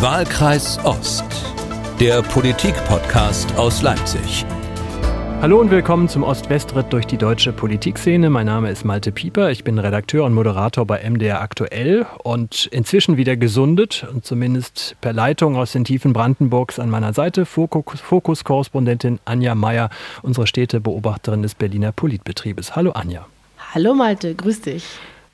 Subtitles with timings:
[0.00, 1.24] Wahlkreis Ost,
[1.98, 4.46] der Politik-Podcast aus Leipzig.
[5.42, 8.30] Hallo und willkommen zum Ost-West-Ritt durch die deutsche Politikszene.
[8.30, 9.50] Mein Name ist Malte Pieper.
[9.50, 15.12] Ich bin Redakteur und Moderator bei MDR Aktuell und inzwischen wieder gesundet und zumindest per
[15.12, 19.90] Leitung aus den Tiefen Brandenburgs an meiner Seite Fokus-Korrespondentin Anja Meyer,
[20.22, 22.76] unsere Städtebeobachterin des Berliner Politbetriebes.
[22.76, 23.26] Hallo Anja.
[23.74, 24.84] Hallo Malte, grüß dich.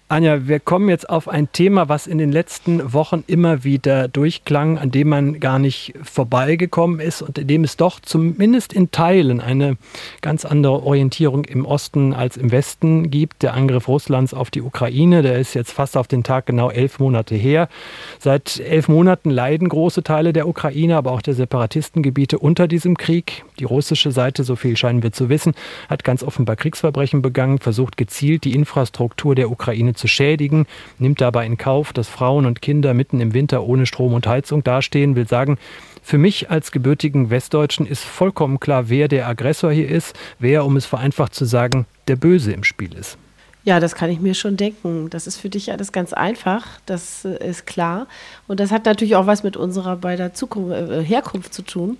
[0.07, 4.77] Anja, wir kommen jetzt auf ein Thema, was in den letzten Wochen immer wieder durchklang,
[4.77, 9.41] an dem man gar nicht vorbeigekommen ist und in dem es doch zumindest in Teilen
[9.41, 9.79] eine
[10.21, 13.43] ganz andere Orientierung im Osten als im Westen gibt.
[13.43, 16.99] Der Angriff Russlands auf die Ukraine, der ist jetzt fast auf den Tag genau elf
[16.99, 17.71] Monate her.
[18.19, 23.47] Seit elf Monaten leiden große Teile der Ukraine, aber auch der Separatistengebiete unter diesem Krieg.
[23.59, 25.55] Die russische Seite, so viel scheinen wir zu wissen,
[25.89, 30.67] hat ganz offenbar Kriegsverbrechen begangen, versucht gezielt die Infrastruktur der Ukraine zu schädigen,
[30.99, 34.65] nimmt dabei in Kauf, dass Frauen und Kinder mitten im Winter ohne Strom und Heizung
[34.65, 35.59] dastehen, will sagen,
[36.03, 40.77] für mich als gebürtigen Westdeutschen ist vollkommen klar, wer der Aggressor hier ist, wer, um
[40.77, 43.17] es vereinfacht zu sagen, der Böse im Spiel ist.
[43.65, 45.09] Ja, das kann ich mir schon denken.
[45.09, 48.07] Das ist für dich alles ganz einfach, das äh, ist klar.
[48.47, 51.97] Und das hat natürlich auch was mit unserer beider Zukunft, äh, Herkunft zu tun.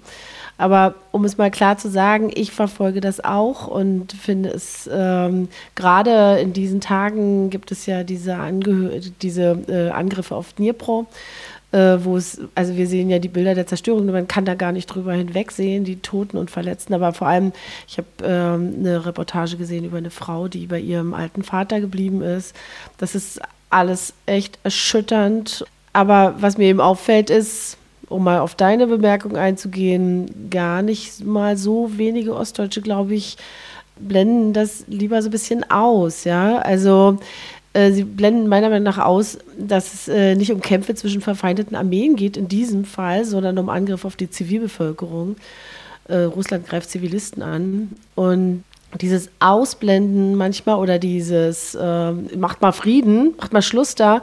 [0.57, 5.49] Aber um es mal klar zu sagen, ich verfolge das auch und finde es ähm,
[5.75, 11.07] gerade in diesen Tagen gibt es ja diese, Angehör diese äh, Angriffe auf Dnipro
[11.75, 14.71] äh, wo es, also wir sehen ja die Bilder der Zerstörung, man kann da gar
[14.71, 17.53] nicht drüber hinwegsehen, die Toten und Verletzten, aber vor allem,
[17.89, 22.23] ich habe ähm, eine Reportage gesehen über eine Frau, die bei ihrem alten Vater geblieben
[22.23, 22.55] ist.
[22.99, 25.65] Das ist alles echt erschütternd.
[25.93, 27.77] Aber was mir eben auffällt, ist,
[28.09, 33.37] um mal auf deine Bemerkung einzugehen, gar nicht mal so wenige Ostdeutsche, glaube ich,
[33.97, 36.59] blenden das lieber so ein bisschen aus, ja.
[36.59, 37.19] Also
[37.93, 42.17] sie blenden meiner Meinung nach aus, dass es äh, nicht um Kämpfe zwischen verfeindeten Armeen
[42.17, 45.37] geht in diesem Fall, sondern um Angriff auf die Zivilbevölkerung.
[46.07, 48.65] Äh, Russland greift Zivilisten an und
[49.01, 54.23] dieses Ausblenden manchmal oder dieses äh, macht mal Frieden, macht mal Schluss da,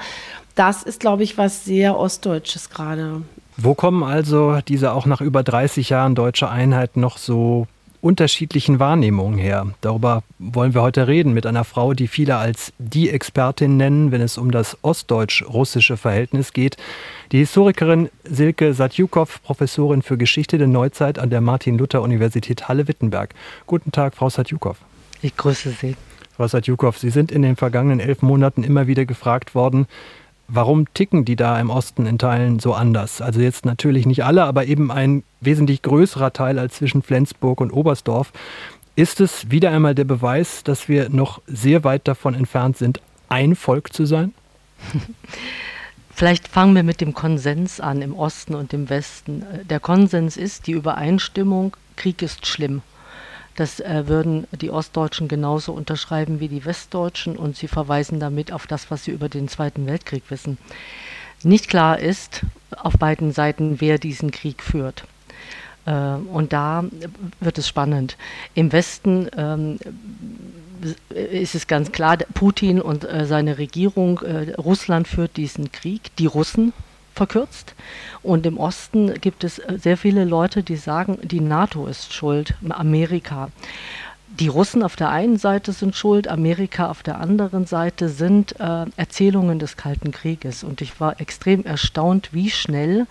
[0.55, 3.21] das ist, glaube ich, was sehr Ostdeutsches gerade.
[3.57, 7.67] Wo kommen also diese auch nach über 30 Jahren deutsche Einheit noch so
[8.01, 9.67] unterschiedlichen Wahrnehmungen her.
[9.81, 14.21] Darüber wollen wir heute reden mit einer Frau, die viele als die Expertin nennen, wenn
[14.21, 16.77] es um das ostdeutsch-russische Verhältnis geht.
[17.31, 23.33] Die Historikerin Silke Satjukow, Professorin für Geschichte der Neuzeit an der Martin-Luther-Universität Halle-Wittenberg.
[23.67, 24.77] Guten Tag, Frau Satjukow.
[25.21, 25.95] Ich grüße Sie.
[26.35, 29.85] Frau Satjukow, Sie sind in den vergangenen elf Monaten immer wieder gefragt worden,
[30.53, 33.21] Warum ticken die da im Osten in Teilen so anders?
[33.21, 37.71] Also jetzt natürlich nicht alle, aber eben ein wesentlich größerer Teil als zwischen Flensburg und
[37.71, 38.33] Oberstdorf.
[38.97, 43.55] Ist es wieder einmal der Beweis, dass wir noch sehr weit davon entfernt sind, ein
[43.55, 44.33] Volk zu sein?
[46.13, 49.45] Vielleicht fangen wir mit dem Konsens an im Osten und im Westen.
[49.69, 52.81] Der Konsens ist die Übereinstimmung, Krieg ist schlimm.
[53.55, 58.67] Das äh, würden die Ostdeutschen genauso unterschreiben wie die Westdeutschen und sie verweisen damit auf
[58.67, 60.57] das, was sie über den Zweiten Weltkrieg wissen.
[61.43, 62.41] Nicht klar ist
[62.75, 65.03] auf beiden Seiten, wer diesen Krieg führt.
[65.85, 66.85] Äh, und da
[67.39, 68.17] wird es spannend.
[68.53, 69.79] Im Westen ähm,
[71.09, 76.25] ist es ganz klar, Putin und äh, seine Regierung, äh, Russland führt diesen Krieg, die
[76.25, 76.73] Russen
[77.13, 77.75] verkürzt.
[78.23, 82.55] Und im Osten gibt es äh, sehr viele Leute, die sagen, die NATO ist schuld,
[82.69, 83.49] Amerika.
[84.39, 88.85] Die Russen auf der einen Seite sind schuld, Amerika auf der anderen Seite sind äh,
[88.95, 90.63] Erzählungen des Kalten Krieges.
[90.63, 93.07] Und ich war extrem erstaunt, wie schnell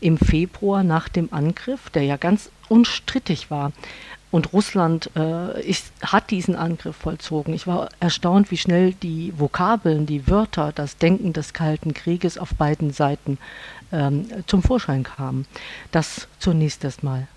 [0.00, 3.72] im Februar nach dem Angriff, der ja ganz unstrittig war,
[4.32, 7.54] und Russland äh, ist, hat diesen Angriff vollzogen.
[7.54, 12.54] Ich war erstaunt, wie schnell die Vokabeln, die Wörter, das Denken des Kalten Krieges auf
[12.54, 13.38] beiden Seiten
[13.92, 15.46] ähm, zum Vorschein kamen.
[15.92, 17.28] Das zunächst erstmal.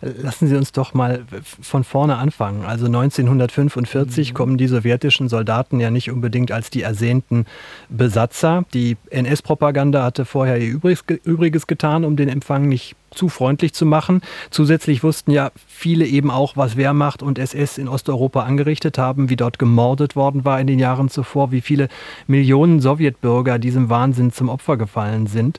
[0.00, 1.24] Lassen Sie uns doch mal
[1.60, 2.64] von vorne anfangen.
[2.64, 4.34] Also 1945 mhm.
[4.34, 7.46] kommen die sowjetischen Soldaten ja nicht unbedingt als die ersehnten
[7.88, 8.64] Besatzer.
[8.74, 10.78] Die NS-Propaganda hatte vorher ihr
[11.24, 14.22] Übriges getan, um den Empfang nicht zu freundlich zu machen.
[14.50, 19.36] Zusätzlich wussten ja viele eben auch, was Wehrmacht und SS in Osteuropa angerichtet haben, wie
[19.36, 21.88] dort gemordet worden war in den Jahren zuvor, wie viele
[22.26, 25.58] Millionen Sowjetbürger diesem Wahnsinn zum Opfer gefallen sind.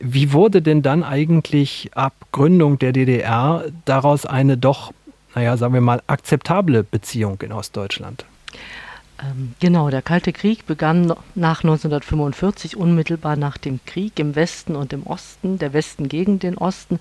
[0.00, 4.92] Wie wurde denn dann eigentlich ab Gründung der DDR daraus eine doch,
[5.34, 8.24] naja, sagen wir mal, akzeptable Beziehung in Ostdeutschland?
[9.22, 14.92] Ähm, genau, der Kalte Krieg begann nach 1945, unmittelbar nach dem Krieg im Westen und
[14.92, 16.98] im Osten, der Westen gegen den Osten.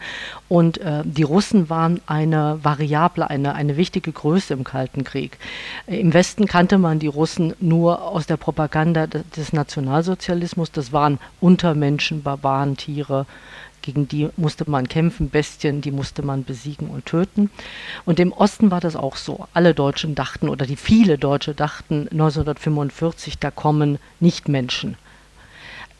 [0.47, 5.38] Und äh, die Russen waren eine Variable, eine, eine wichtige Größe im Kalten Krieg.
[5.88, 10.71] Äh, Im Westen kannte man die Russen nur aus der Propaganda des Nationalsozialismus.
[10.71, 13.25] Das waren Untermenschen, Barbaren, Tiere,
[13.81, 17.50] gegen die musste man kämpfen, Bestien, die musste man besiegen und töten.
[18.06, 19.48] Und im Osten war das auch so.
[19.54, 24.98] Alle Deutschen dachten, oder die viele Deutsche dachten 1945, da kommen Nichtmenschen.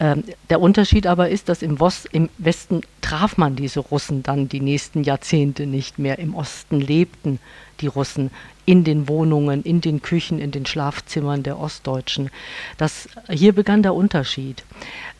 [0.00, 4.48] Ähm, der Unterschied aber ist, dass im, Wos im Westen traf man diese Russen dann
[4.48, 6.18] die nächsten Jahrzehnte nicht mehr.
[6.18, 7.38] Im Osten lebten
[7.80, 8.30] die Russen
[8.64, 12.30] in den Wohnungen, in den Küchen, in den Schlafzimmern der Ostdeutschen.
[12.78, 14.64] Das, hier begann der Unterschied.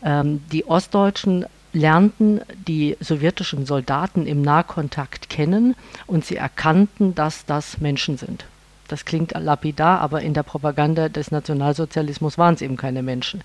[0.05, 5.74] Ähm, die Ostdeutschen lernten die sowjetischen Soldaten im Nahkontakt kennen
[6.06, 8.44] und sie erkannten, dass das Menschen sind.
[8.92, 13.40] Das klingt lapidar, aber in der Propaganda des Nationalsozialismus waren es eben keine Menschen.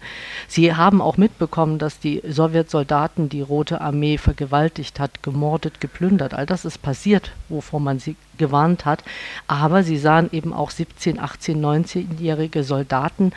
[0.50, 6.34] Sie haben auch mitbekommen, dass die Sowjetsoldaten die Rote Armee vergewaltigt hat, gemordet, geplündert.
[6.34, 9.06] All das ist passiert, wovor man sie gewarnt hat.
[9.48, 13.32] Aber sie sahen eben auch 17, 18, 19-jährige Soldaten,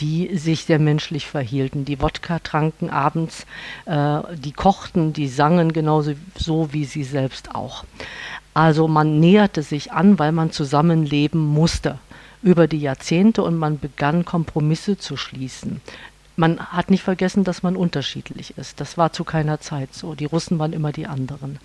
[0.00, 3.46] die sich sehr menschlich verhielten, die Wodka tranken abends,
[3.86, 7.84] äh, die kochten, die sangen genauso so wie sie selbst auch.
[8.54, 11.98] Also man näherte sich an, weil man zusammenleben musste
[12.42, 15.80] über die Jahrzehnte und man begann Kompromisse zu schließen.
[16.36, 18.80] Man hat nicht vergessen, dass man unterschiedlich ist.
[18.80, 20.14] Das war zu keiner Zeit so.
[20.14, 21.58] Die Russen waren immer die anderen.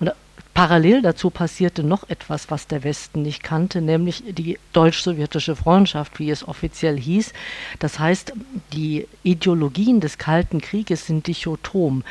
[0.00, 0.12] Und
[0.56, 6.30] Parallel dazu passierte noch etwas, was der Westen nicht kannte, nämlich die deutsch-sowjetische Freundschaft, wie
[6.30, 7.34] es offiziell hieß.
[7.78, 8.32] Das heißt,
[8.72, 12.04] die Ideologien des Kalten Krieges sind dichotom.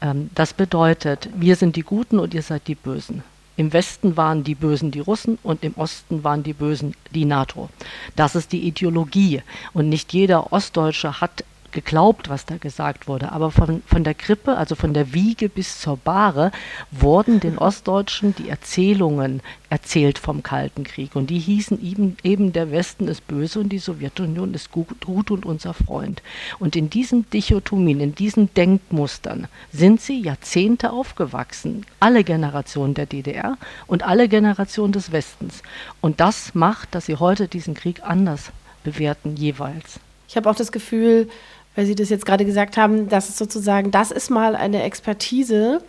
[0.00, 3.22] Ähm, das bedeutet, wir sind die Guten und ihr seid die Bösen.
[3.56, 7.68] Im Westen waren die Bösen die Russen und im Osten waren die Bösen die NATO.
[8.16, 9.42] Das ist die Ideologie.
[9.74, 13.32] Und nicht jeder Ostdeutsche hat geglaubt, was da gesagt wurde.
[13.32, 16.52] Aber von, von der Krippe, also von der Wiege bis zur Bahre,
[16.90, 19.40] wurden den Ostdeutschen die Erzählungen
[19.70, 21.16] erzählt vom Kalten Krieg.
[21.16, 25.30] Und die hießen eben, eben der Westen ist böse und die Sowjetunion ist gut, gut
[25.30, 26.22] und unser Freund.
[26.58, 31.86] Und in diesen Dichotomien, in diesen Denkmustern sind sie Jahrzehnte aufgewachsen.
[32.00, 35.62] Alle Generationen der DDR und alle Generationen des Westens.
[36.00, 38.52] Und das macht, dass sie heute diesen Krieg anders
[38.84, 40.00] bewerten jeweils.
[40.28, 41.28] Ich habe auch das Gefühl,
[41.74, 45.82] weil Sie das jetzt gerade gesagt haben, dass es sozusagen, das ist mal eine Expertise,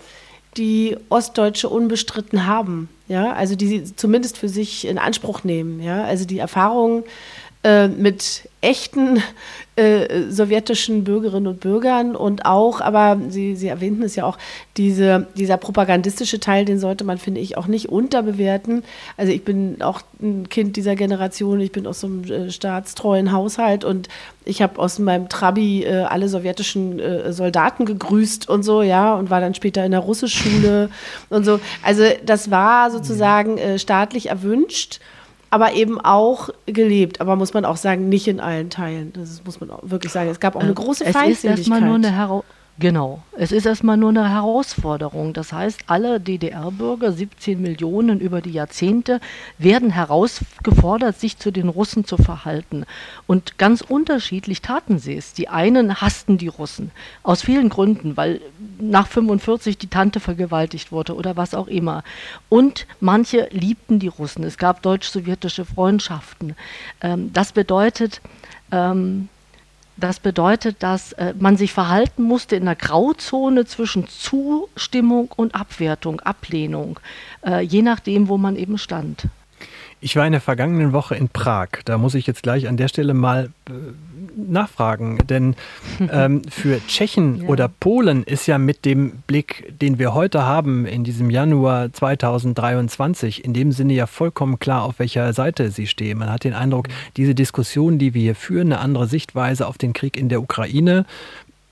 [0.57, 6.03] die Ostdeutsche unbestritten haben, ja, also die sie zumindest für sich in Anspruch nehmen, ja,
[6.03, 7.03] also die Erfahrung
[7.63, 9.21] äh, mit echten
[9.75, 14.37] äh, sowjetischen Bürgerinnen und Bürgern und auch, aber Sie, Sie erwähnten es ja auch,
[14.77, 18.83] diese, dieser propagandistische Teil, den sollte man, finde ich, auch nicht unterbewerten.
[19.17, 23.31] Also ich bin auch ein Kind dieser Generation, ich bin aus so einem äh, staatstreuen
[23.31, 24.09] Haushalt und
[24.45, 29.29] ich habe aus meinem Trabi äh, alle sowjetischen äh, Soldaten gegrüßt und so, ja, und
[29.29, 30.89] war dann später in der Russischschule
[31.29, 31.59] und so.
[31.81, 34.99] Also das war sozusagen äh, staatlich erwünscht
[35.53, 37.21] aber eben auch gelebt.
[37.21, 39.13] Aber muss man auch sagen, nicht in allen Teilen.
[39.13, 40.31] Das muss man auch wirklich sagen.
[40.31, 41.59] Es gab auch eine äh, große es Feindseligkeit.
[41.59, 42.43] Ist erstmal nur eine Hera
[42.79, 45.33] Genau, es ist erstmal nur eine Herausforderung.
[45.33, 49.21] Das heißt, alle DDR-Bürger, 17 Millionen über die Jahrzehnte,
[49.59, 52.85] werden herausgefordert, sich zu den Russen zu verhalten.
[53.27, 55.33] Und ganz unterschiedlich taten sie es.
[55.33, 56.89] Die einen hassten die Russen
[57.21, 58.41] aus vielen Gründen, weil
[58.79, 62.03] nach 45 die Tante vergewaltigt wurde oder was auch immer.
[62.49, 64.43] Und manche liebten die Russen.
[64.43, 66.55] Es gab deutsch-sowjetische Freundschaften.
[67.01, 68.19] Ähm, das bedeutet,
[68.71, 69.29] ähm,
[69.97, 76.19] das bedeutet, dass äh, man sich verhalten musste in einer Grauzone zwischen Zustimmung und Abwertung,
[76.21, 76.99] Ablehnung,
[77.45, 79.27] äh, je nachdem, wo man eben stand.
[80.03, 81.69] Ich war in der vergangenen Woche in Prag.
[81.85, 83.71] Da muss ich jetzt gleich an der Stelle mal äh,
[84.35, 85.55] nachfragen, denn
[86.11, 87.47] ähm, für Tschechen ja.
[87.47, 93.45] oder Polen ist ja mit dem Blick, den wir heute haben, in diesem Januar 2023,
[93.45, 96.17] in dem Sinne ja vollkommen klar, auf welcher Seite sie stehen.
[96.17, 99.93] Man hat den Eindruck, diese Diskussion, die wir hier führen, eine andere Sichtweise auf den
[99.93, 101.05] Krieg in der Ukraine,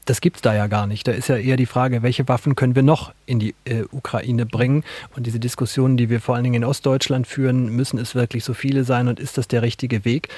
[0.06, 1.08] das gibt es da ja gar nicht.
[1.08, 4.46] Da ist ja eher die Frage, welche Waffen können wir noch in die äh, Ukraine
[4.46, 4.84] bringen?
[5.16, 8.54] Und diese Diskussionen, die wir vor allen Dingen in Ostdeutschland führen, müssen es wirklich so
[8.54, 10.30] viele sein und ist das der richtige Weg?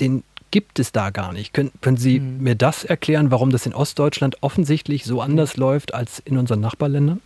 [0.00, 1.52] Den gibt es da gar nicht.
[1.52, 2.42] Können, können Sie mhm.
[2.42, 7.20] mir das erklären, warum das in Ostdeutschland offensichtlich so anders läuft als in unseren Nachbarländern?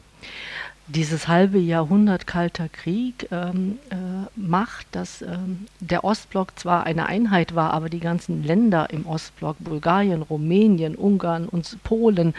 [0.86, 3.94] Dieses halbe Jahrhundert Kalter Krieg ähm, äh,
[4.36, 9.56] macht, dass ähm, der Ostblock zwar eine Einheit war, aber die ganzen Länder im Ostblock,
[9.60, 12.34] Bulgarien, Rumänien, Ungarn und Polen,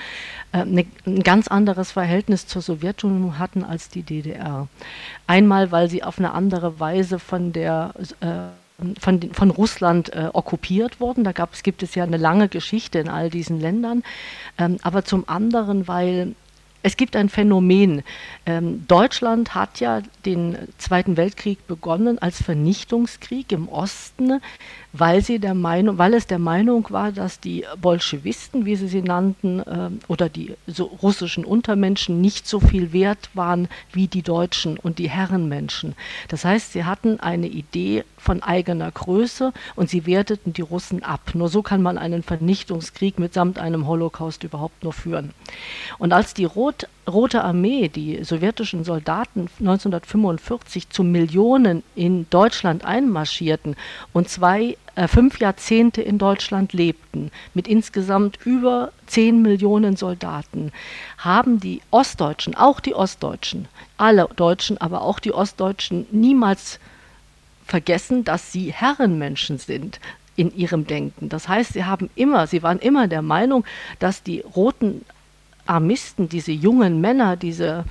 [0.54, 4.68] äh, ne, ein ganz anderes Verhältnis zur Sowjetunion hatten als die DDR.
[5.26, 8.28] Einmal, weil sie auf eine andere Weise von der äh,
[9.00, 11.24] von, von Russland äh, okkupiert worden.
[11.24, 14.04] Da gab, es gibt es ja eine lange Geschichte in all diesen Ländern.
[14.58, 16.36] Ähm, aber zum anderen, weil
[16.86, 18.04] es gibt ein Phänomen.
[18.46, 24.40] Ähm, Deutschland hat ja den Zweiten Weltkrieg begonnen als Vernichtungskrieg im Osten,
[24.98, 29.02] weil, sie der Meinung, weil es der Meinung war, dass die Bolschewisten, wie sie sie
[29.02, 34.78] nannten, äh, oder die so russischen Untermenschen nicht so viel wert waren wie die Deutschen
[34.78, 35.96] und die Herrenmenschen.
[36.30, 41.32] Das heißt, sie hatten eine Idee von eigener Größe und sie werteten die Russen ab.
[41.34, 45.32] Nur so kann man einen Vernichtungskrieg mitsamt einem Holocaust überhaupt nur führen.
[45.98, 53.76] Und als die Rot Rote Armee, die sowjetischen Soldaten 1945 zu Millionen in Deutschland einmarschierten
[54.12, 60.72] und zwei, äh, fünf Jahrzehnte in Deutschland lebten, mit insgesamt über zehn Millionen Soldaten,
[61.20, 66.80] haben die Ostdeutschen, auch die Ostdeutschen, alle Deutschen, aber auch die Ostdeutschen niemals
[67.68, 70.00] vergessen, dass sie Herrenmenschen sind
[70.36, 71.30] in ihrem Denken.
[71.30, 73.64] Das heißt, sie haben immer, sie waren immer der Meinung,
[74.00, 75.06] dass die roten
[75.66, 77.86] Armisten, diese jungen Männer, diese,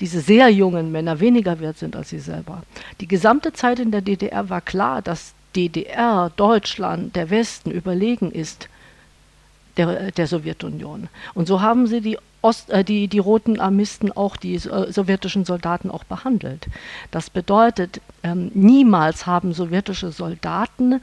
[0.00, 2.62] diese sehr jungen Männer weniger wert sind als sie selber.
[3.00, 8.68] Die gesamte Zeit in der DDR war klar, dass DDR, Deutschland, der Westen überlegen ist
[9.76, 11.08] der, der Sowjetunion.
[11.34, 15.44] Und so haben sie die, Ost, äh, die, die roten Armisten auch, die äh, sowjetischen
[15.44, 16.68] Soldaten auch behandelt.
[17.10, 21.02] Das bedeutet, ähm, niemals haben sowjetische Soldaten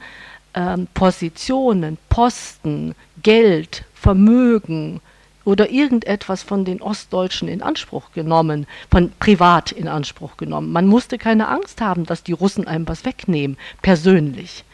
[0.54, 5.00] ähm, Positionen, Posten, Geld, Vermögen,
[5.48, 10.70] oder irgendetwas von den Ostdeutschen in Anspruch genommen, von privat in Anspruch genommen.
[10.72, 14.64] Man musste keine Angst haben, dass die Russen einem was wegnehmen, persönlich.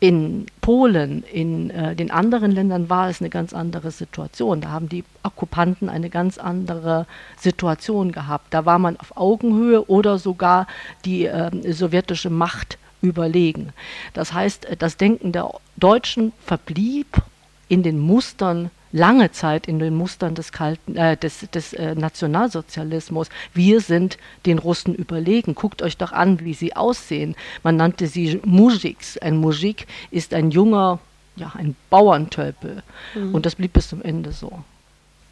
[0.00, 4.62] In Polen, in äh, den anderen Ländern war es eine ganz andere Situation.
[4.62, 7.04] Da haben die Okkupanten eine ganz andere
[7.36, 8.54] Situation gehabt.
[8.54, 10.66] Da war man auf Augenhöhe oder sogar
[11.04, 13.74] die äh, sowjetische Macht überlegen.
[14.14, 17.20] Das heißt, das Denken der Deutschen verblieb
[17.68, 23.28] in den Mustern lange Zeit in den Mustern des, Kalten, äh, des, des äh, Nationalsozialismus.
[23.54, 25.54] Wir sind den Russen überlegen.
[25.54, 27.36] Guckt euch doch an, wie sie aussehen.
[27.62, 29.18] Man nannte sie Mujiks.
[29.18, 30.98] Ein Mujik ist ein junger,
[31.36, 32.82] ja, ein Bauerntölpel.
[33.14, 33.34] Mhm.
[33.34, 34.64] Und das blieb bis zum Ende so.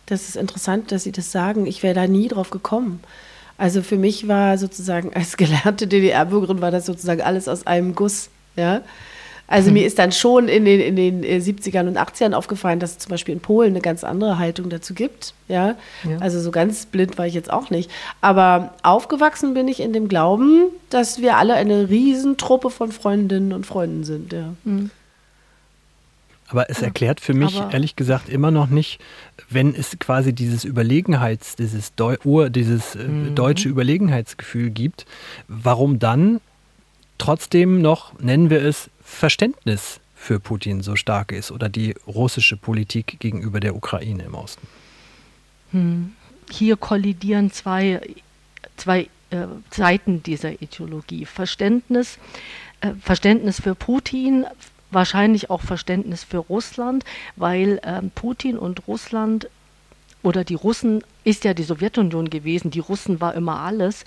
[0.06, 1.66] Das ist interessant, dass Sie das sagen.
[1.66, 3.00] Ich wäre da nie drauf gekommen.
[3.58, 8.28] Also für mich war sozusagen als gelernte DDR-Bürgerin war das sozusagen alles aus einem Guss.
[8.54, 8.82] Ja.
[9.48, 12.92] Also mir ist dann schon in den, in den 70ern äh, und 80ern aufgefallen, dass
[12.92, 15.34] es zum Beispiel in Polen eine ganz andere Haltung dazu gibt.
[15.48, 15.76] Ja?
[16.04, 16.18] ja?
[16.18, 17.90] Also so ganz blind war ich jetzt auch nicht.
[18.20, 23.66] Aber aufgewachsen bin ich in dem Glauben, dass wir alle eine Riesentruppe von Freundinnen und
[23.66, 24.32] Freunden sind.
[24.32, 24.54] Ja.
[24.64, 24.90] Mhm.
[26.48, 29.00] Aber es erklärt für mich Aber ehrlich gesagt immer noch nicht,
[29.48, 32.16] wenn es quasi dieses Überlegenheits, dieses, Deu
[32.48, 33.34] dieses äh, mhm.
[33.34, 35.06] deutsche Überlegenheitsgefühl gibt,
[35.48, 36.40] warum dann
[37.18, 43.18] trotzdem noch, nennen wir es, Verständnis für Putin so stark ist oder die russische Politik
[43.20, 44.66] gegenüber der Ukraine im Osten?
[45.70, 46.12] Hm.
[46.50, 48.00] Hier kollidieren zwei,
[48.76, 51.24] zwei äh, Seiten dieser Ideologie.
[51.24, 52.18] Verständnis,
[52.80, 54.44] äh, Verständnis für Putin,
[54.90, 57.04] wahrscheinlich auch Verständnis für Russland,
[57.36, 59.48] weil äh, Putin und Russland
[60.26, 64.04] oder die Russen ist ja die Sowjetunion gewesen, die Russen war immer alles.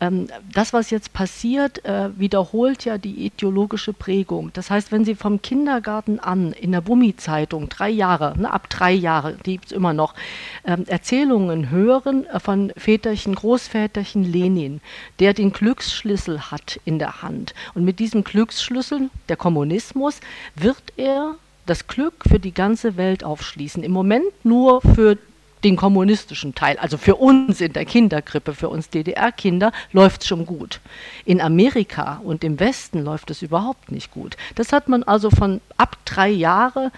[0.00, 4.50] Ähm, das, was jetzt passiert, äh, wiederholt ja die ideologische Prägung.
[4.54, 8.90] Das heißt, wenn Sie vom Kindergarten an in der Bummi-Zeitung drei Jahre, ne, ab drei
[8.90, 10.14] Jahre, die gibt es immer noch,
[10.64, 14.80] ähm, Erzählungen hören äh, von Väterchen, Großväterchen Lenin,
[15.20, 17.54] der den Glücksschlüssel hat in der Hand.
[17.74, 20.18] Und mit diesem Glücksschlüssel, der Kommunismus,
[20.56, 23.84] wird er das Glück für die ganze Welt aufschließen.
[23.84, 25.16] Im Moment nur für
[25.64, 26.78] den kommunistischen Teil.
[26.78, 30.80] Also für uns in der Kinderkrippe, für uns DDR-Kinder läuft es schon gut.
[31.24, 34.36] In Amerika und im Westen läuft es überhaupt nicht gut.
[34.54, 36.90] Das hat man also von ab drei Jahre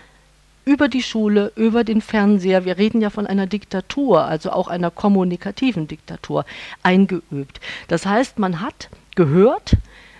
[0.64, 4.90] über die Schule, über den Fernseher, wir reden ja von einer Diktatur, also auch einer
[4.90, 6.46] kommunikativen Diktatur,
[6.82, 7.60] eingeübt.
[7.88, 9.76] Das heißt, man hat gehört,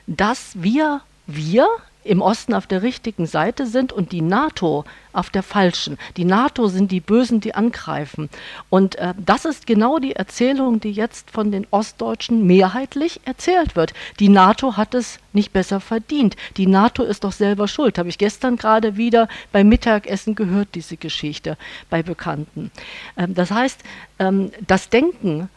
[0.06, 1.66] dass wir, wir
[2.04, 5.98] im Osten auf der richtigen Seite sind und die NATO auf der falschen.
[6.16, 8.28] Die NATO sind die Bösen, die angreifen.
[8.68, 13.94] Und äh, das ist genau die Erzählung, die jetzt von den Ostdeutschen mehrheitlich erzählt wird.
[14.20, 16.36] Die NATO hat es nicht besser verdient.
[16.56, 17.98] Die NATO ist doch selber schuld.
[17.98, 21.56] Habe ich gestern gerade wieder beim Mittagessen gehört, diese Geschichte
[21.90, 22.70] bei Bekannten.
[23.16, 23.80] Ähm, das heißt,
[24.18, 25.48] ähm, das Denken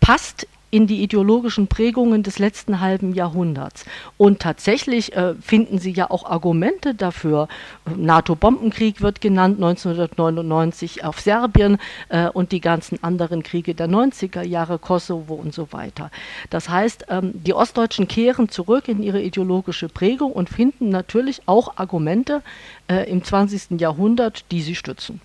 [0.00, 3.84] passt in die ideologischen Prägungen des letzten halben Jahrhunderts.
[4.16, 7.48] Und tatsächlich äh, finden Sie ja auch Argumente dafür.
[7.94, 14.78] NATO-Bombenkrieg wird genannt, 1999 auf Serbien äh, und die ganzen anderen Kriege der 90er Jahre,
[14.78, 16.10] Kosovo und so weiter.
[16.50, 21.76] Das heißt, ähm, die Ostdeutschen kehren zurück in ihre ideologische Prägung und finden natürlich auch
[21.76, 22.42] Argumente
[22.88, 23.80] äh, im 20.
[23.80, 25.20] Jahrhundert, die sie stützen.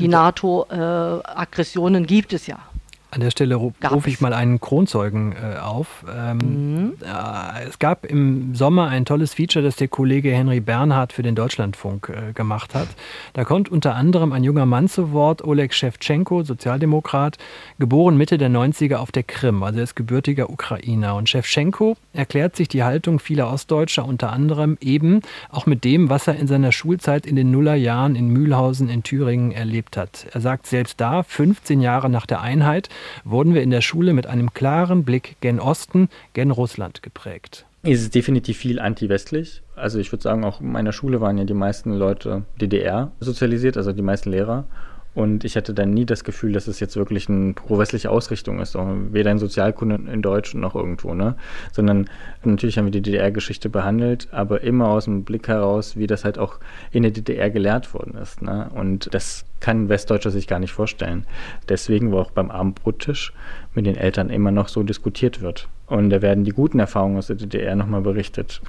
[0.00, 2.58] Die NATO-Aggressionen äh, gibt es ja.
[3.14, 6.04] An der Stelle rufe ich mal einen Kronzeugen äh, auf.
[6.12, 6.92] Ähm, mhm.
[7.00, 11.36] äh, es gab im Sommer ein tolles Feature, das der Kollege Henry Bernhard für den
[11.36, 12.88] Deutschlandfunk äh, gemacht hat.
[13.32, 17.38] Da kommt unter anderem ein junger Mann zu Wort, Oleg Shevchenko, Sozialdemokrat,
[17.78, 21.14] geboren Mitte der 90er auf der Krim, also er ist gebürtiger Ukrainer.
[21.14, 26.26] Und Shevchenko erklärt sich die Haltung vieler Ostdeutscher unter anderem eben auch mit dem, was
[26.26, 30.26] er in seiner Schulzeit in den Nullerjahren in Mühlhausen in Thüringen erlebt hat.
[30.32, 32.88] Er sagt selbst da, 15 Jahre nach der Einheit,
[33.24, 37.66] wurden wir in der Schule mit einem klaren Blick gen Osten, gen Russland geprägt.
[37.82, 39.62] Es ist definitiv viel anti-westlich.
[39.76, 43.76] Also ich würde sagen, auch in meiner Schule waren ja die meisten Leute DDR sozialisiert,
[43.76, 44.64] also die meisten Lehrer.
[45.14, 48.74] Und ich hatte dann nie das Gefühl, dass es jetzt wirklich eine pro-westliche Ausrichtung ist,
[48.74, 51.36] weder in Sozialkunde in Deutsch noch irgendwo, ne?
[51.72, 52.10] Sondern
[52.42, 56.38] natürlich haben wir die DDR-Geschichte behandelt, aber immer aus dem Blick heraus, wie das halt
[56.38, 56.58] auch
[56.90, 58.42] in der DDR gelehrt worden ist.
[58.42, 58.68] Ne?
[58.74, 61.26] Und das kann ein Westdeutscher sich gar nicht vorstellen.
[61.68, 63.32] Deswegen, wo auch beim Abendbrottisch
[63.74, 65.68] mit den Eltern immer noch so diskutiert wird.
[65.86, 68.60] Und da werden die guten Erfahrungen aus der DDR nochmal berichtet.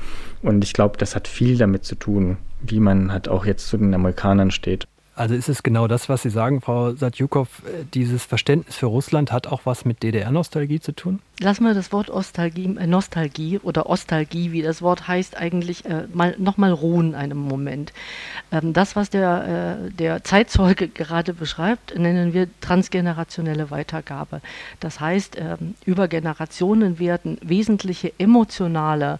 [0.41, 3.77] Und ich glaube, das hat viel damit zu tun, wie man halt auch jetzt zu
[3.77, 4.85] den Amerikanern steht.
[5.15, 9.31] Also ist es genau das, was Sie sagen, Frau Satjukow, äh, dieses Verständnis für Russland
[9.31, 11.19] hat auch was mit DDR-Nostalgie zu tun?
[11.39, 16.03] Lass mal das Wort Ostalgie, äh, Nostalgie oder Ostalgie, wie das Wort heißt, eigentlich äh,
[16.13, 17.93] mal, nochmal ruhen einen Moment.
[18.51, 24.41] Ähm, das, was der, äh, der Zeitzeuge gerade beschreibt, nennen wir transgenerationelle Weitergabe.
[24.81, 29.17] Das heißt, ähm, über Generationen werden wesentliche emotionale äh,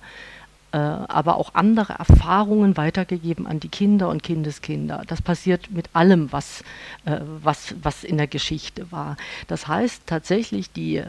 [0.77, 5.03] aber auch andere Erfahrungen weitergegeben an die Kinder und Kindeskinder.
[5.07, 6.63] Das passiert mit allem, was,
[7.05, 9.17] äh, was, was in der Geschichte war.
[9.47, 11.03] Das heißt tatsächlich, die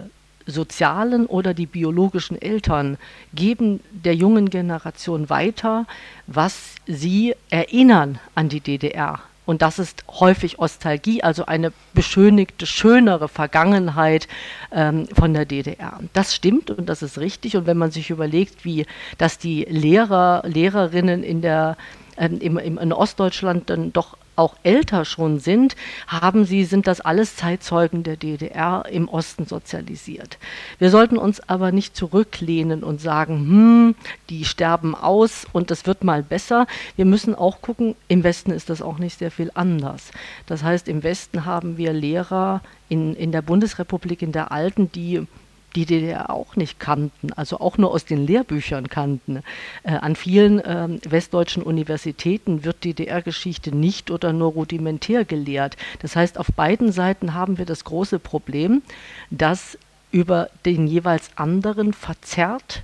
[0.46, 2.98] sozialen oder die biologischen Eltern
[3.34, 5.86] geben der jungen Generation weiter,
[6.26, 13.28] was sie erinnern an die DDR und das ist häufig Ostalgie, also eine beschönigte, schönere
[13.28, 14.28] Vergangenheit
[14.72, 16.00] ähm, von der DDR.
[16.12, 17.56] Das stimmt und das ist richtig.
[17.56, 18.86] Und wenn man sich überlegt, wie
[19.18, 21.76] dass die Lehrer, Lehrerinnen in der
[22.18, 25.76] ähm, in Ostdeutschland dann doch auch älter schon sind,
[26.06, 30.38] haben sie, sind das alles Zeitzeugen der DDR im Osten sozialisiert.
[30.78, 33.94] Wir sollten uns aber nicht zurücklehnen und sagen, hm,
[34.30, 36.66] die sterben aus und es wird mal besser.
[36.96, 40.10] Wir müssen auch gucken, im Westen ist das auch nicht sehr viel anders.
[40.46, 45.26] Das heißt, im Westen haben wir Lehrer in, in der Bundesrepublik, in der alten, die
[45.76, 49.42] die DDR auch nicht kannten, also auch nur aus den Lehrbüchern kannten.
[49.82, 55.76] Äh, an vielen äh, westdeutschen Universitäten wird DDR-Geschichte nicht oder nur rudimentär gelehrt.
[56.00, 58.82] Das heißt, auf beiden Seiten haben wir das große Problem,
[59.30, 59.78] dass
[60.10, 62.82] über den jeweils anderen verzerrt,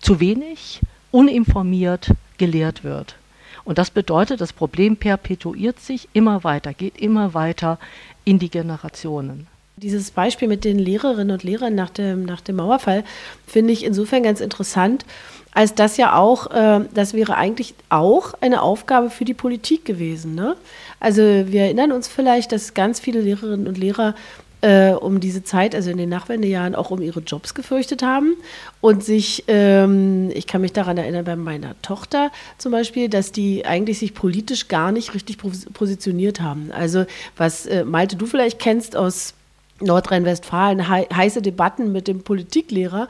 [0.00, 3.16] zu wenig, uninformiert gelehrt wird.
[3.64, 7.80] Und das bedeutet, das Problem perpetuiert sich immer weiter, geht immer weiter
[8.24, 9.48] in die Generationen.
[9.78, 13.04] Dieses Beispiel mit den Lehrerinnen und Lehrern nach dem, nach dem Mauerfall
[13.46, 15.04] finde ich insofern ganz interessant,
[15.52, 20.34] als das ja auch, äh, das wäre eigentlich auch eine Aufgabe für die Politik gewesen.
[20.34, 20.56] Ne?
[20.98, 24.14] Also wir erinnern uns vielleicht, dass ganz viele Lehrerinnen und Lehrer
[24.62, 28.34] äh, um diese Zeit, also in den Nachwendejahren, auch um ihre Jobs gefürchtet haben
[28.80, 33.66] und sich, ähm, ich kann mich daran erinnern, bei meiner Tochter zum Beispiel, dass die
[33.66, 36.70] eigentlich sich politisch gar nicht richtig positioniert haben.
[36.72, 37.04] Also
[37.36, 39.35] was äh, Malte du vielleicht kennst aus
[39.80, 43.08] Nordrhein-Westfalen hei heiße Debatten mit dem Politiklehrer.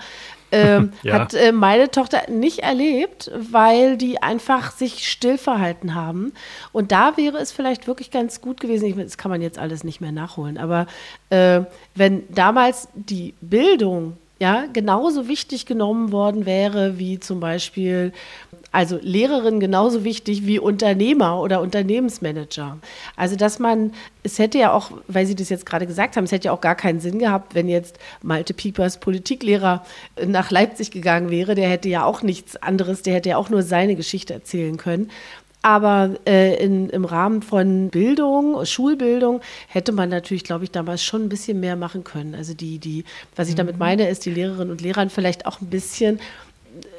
[0.52, 1.14] Ähm, ja.
[1.14, 6.33] Hat äh, meine Tochter nicht erlebt, weil die einfach sich still verhalten haben.
[6.72, 9.59] Und da wäre es vielleicht wirklich ganz gut gewesen, ich meine, das kann man jetzt
[9.59, 10.87] alles nicht mehr nachholen, aber
[11.31, 11.62] äh,
[11.94, 18.12] wenn damals die Bildung ja, genauso wichtig genommen worden wäre wie zum Beispiel,
[18.72, 22.79] also Lehrerin genauso wichtig wie Unternehmer oder Unternehmensmanager.
[23.16, 26.33] Also dass man, es hätte ja auch, weil Sie das jetzt gerade gesagt haben, es
[26.33, 29.85] hätte ja auch gar keinen Sinn gehabt, wenn jetzt Malte Piepers Politiklehrer
[30.26, 33.62] nach Leipzig gegangen wäre, der hätte ja auch nichts anderes, der hätte ja auch nur
[33.62, 35.11] seine Geschichte erzählen können.
[35.62, 41.24] Aber äh, in, im Rahmen von Bildung, Schulbildung, hätte man natürlich, glaube ich, damals schon
[41.24, 42.37] ein bisschen mehr machen können.
[42.37, 43.81] Also die, die, was ich damit mhm.
[43.81, 46.20] meine, ist, die Lehrerinnen und Lehrern vielleicht auch ein bisschen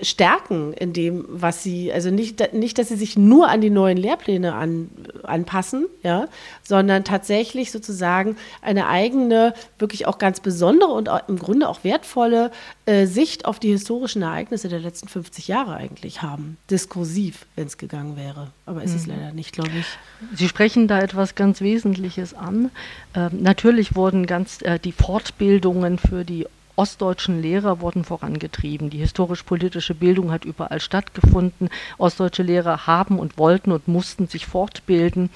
[0.02, 3.98] stärken in dem, was sie, also nicht, nicht, dass sie sich nur an die neuen
[3.98, 4.90] Lehrpläne an,
[5.24, 6.28] anpassen, ja,
[6.64, 12.52] sondern tatsächlich sozusagen eine eigene, wirklich auch ganz besondere und im Grunde auch wertvolle
[12.86, 16.58] äh, Sicht auf die historischen Ereignisse der letzten 50 Jahre eigentlich haben.
[16.70, 18.52] Diskursiv, wenn es gegangen wäre.
[18.66, 18.98] Aber ist mhm.
[18.98, 19.86] es leider nicht, glaube ich.
[20.34, 22.72] Sie sprechen da etwas ganz Wesentliches an.
[23.16, 28.90] Ähm, natürlich wurden ganz äh, die Fortbildungen für die ostdeutschen Lehrer wurden vorangetrieben.
[28.90, 31.70] Die historisch-politische Bildung hat überall stattgefunden.
[31.98, 35.30] Ostdeutsche Lehrer haben und wollten und mussten sich fortbilden.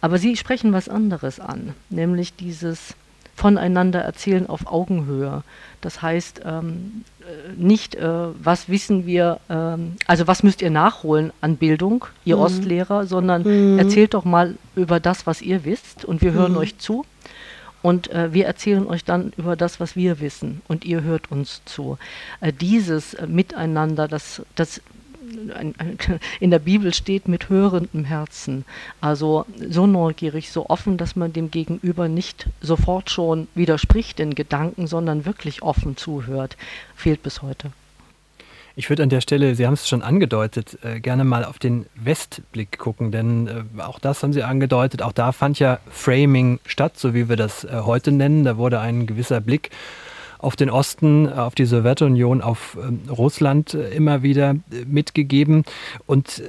[0.00, 2.94] Aber sie sprechen was anderes an, nämlich dieses
[3.36, 5.42] voneinander erzählen auf Augenhöhe.
[5.80, 8.08] Das heißt, ähm, äh, nicht, äh,
[8.42, 12.42] was wissen wir, ähm, also was müsst ihr nachholen an Bildung, ihr mhm.
[12.42, 13.78] Ostlehrer, sondern mhm.
[13.78, 16.58] erzählt doch mal über das, was ihr wisst und wir hören mhm.
[16.58, 17.04] euch zu.
[17.84, 21.60] Und äh, wir erzählen euch dann über das, was wir wissen und ihr hört uns
[21.66, 21.98] zu.
[22.40, 24.80] Äh, dieses äh, Miteinander, das, das
[26.40, 28.64] in der Bibel steht mit hörendem Herzen.
[29.02, 34.86] Also so neugierig, so offen, dass man dem Gegenüber nicht sofort schon widerspricht in Gedanken,
[34.86, 36.56] sondern wirklich offen zuhört,
[36.96, 37.70] fehlt bis heute.
[38.76, 41.86] Ich würde an der Stelle, Sie haben es schon angedeutet, äh, gerne mal auf den
[41.94, 45.00] Westblick gucken, denn äh, auch das haben Sie angedeutet.
[45.00, 48.42] Auch da fand ja Framing statt, so wie wir das äh, heute nennen.
[48.42, 49.70] Da wurde ein gewisser Blick
[50.38, 54.56] auf den Osten, auf die Sowjetunion, auf ähm, Russland immer wieder
[54.86, 55.64] mitgegeben.
[56.06, 56.42] Und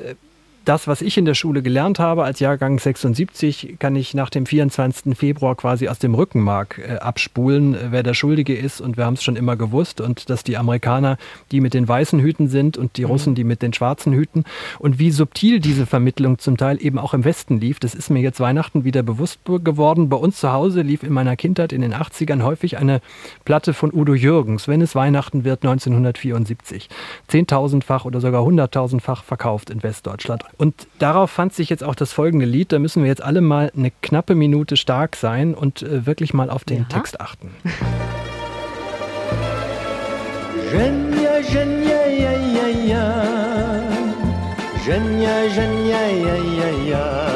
[0.65, 4.45] das, was ich in der Schule gelernt habe als Jahrgang 76, kann ich nach dem
[4.45, 5.15] 24.
[5.17, 8.81] Februar quasi aus dem Rückenmark äh, abspulen, äh, wer der Schuldige ist.
[8.81, 10.01] Und wir haben es schon immer gewusst.
[10.01, 11.17] Und dass die Amerikaner
[11.51, 13.11] die mit den weißen Hüten sind und die mhm.
[13.11, 14.43] Russen die mit den schwarzen Hüten.
[14.79, 18.21] Und wie subtil diese Vermittlung zum Teil eben auch im Westen lief, das ist mir
[18.21, 20.09] jetzt Weihnachten wieder bewusst geworden.
[20.09, 23.01] Bei uns zu Hause lief in meiner Kindheit in den 80ern häufig eine
[23.45, 26.89] Platte von Udo Jürgens, wenn es Weihnachten wird 1974.
[27.27, 30.43] Zehntausendfach oder sogar hunderttausendfach verkauft in Westdeutschland.
[30.57, 32.71] Und darauf fand sich jetzt auch das folgende Lied.
[32.71, 36.49] Da müssen wir jetzt alle mal eine knappe Minute stark sein und äh, wirklich mal
[36.49, 36.83] auf den ja.
[36.85, 37.51] Text achten.
[40.71, 43.05] Genia, genia, ja, ja, ja.
[44.83, 47.34] Genia, genia, ja, ja, ja.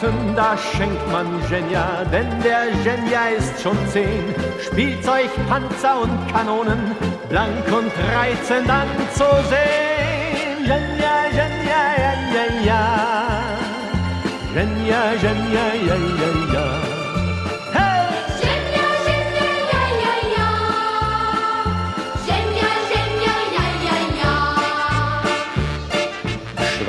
[0.00, 4.34] Weihnachten, da schenkt man Genia, denn der Genia ist schon zehn.
[4.64, 6.96] Spielzeug, Panzer und Kanonen,
[7.28, 9.58] blank und reizend anzusehen.
[10.64, 12.82] Genia, Genia, ja, ja, ja.
[14.54, 16.89] Genia, Genia, ja, ja, ja.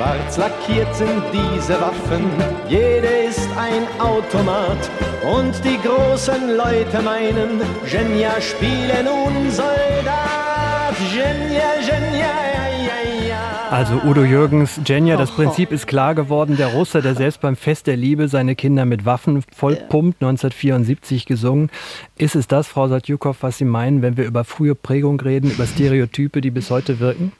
[0.02, 2.24] Schwarz lackiert sind diese Waffen,
[2.68, 4.90] jede ist ein Automat.
[5.22, 10.96] Und die großen Leute meinen, Genia spiele nun Soldat.
[11.12, 13.68] Genia, Genia, ja, ja, ja.
[13.70, 16.56] Also Udo Jürgens, Genia, das Prinzip ist klar geworden.
[16.56, 21.70] Der Russe, der selbst beim Fest der Liebe seine Kinder mit Waffen vollpumpt, 1974 gesungen.
[22.18, 25.64] Ist es das, Frau Satjukow, was Sie meinen, wenn wir über frühe Prägung reden, über
[25.64, 27.30] Stereotype, die bis heute wirken?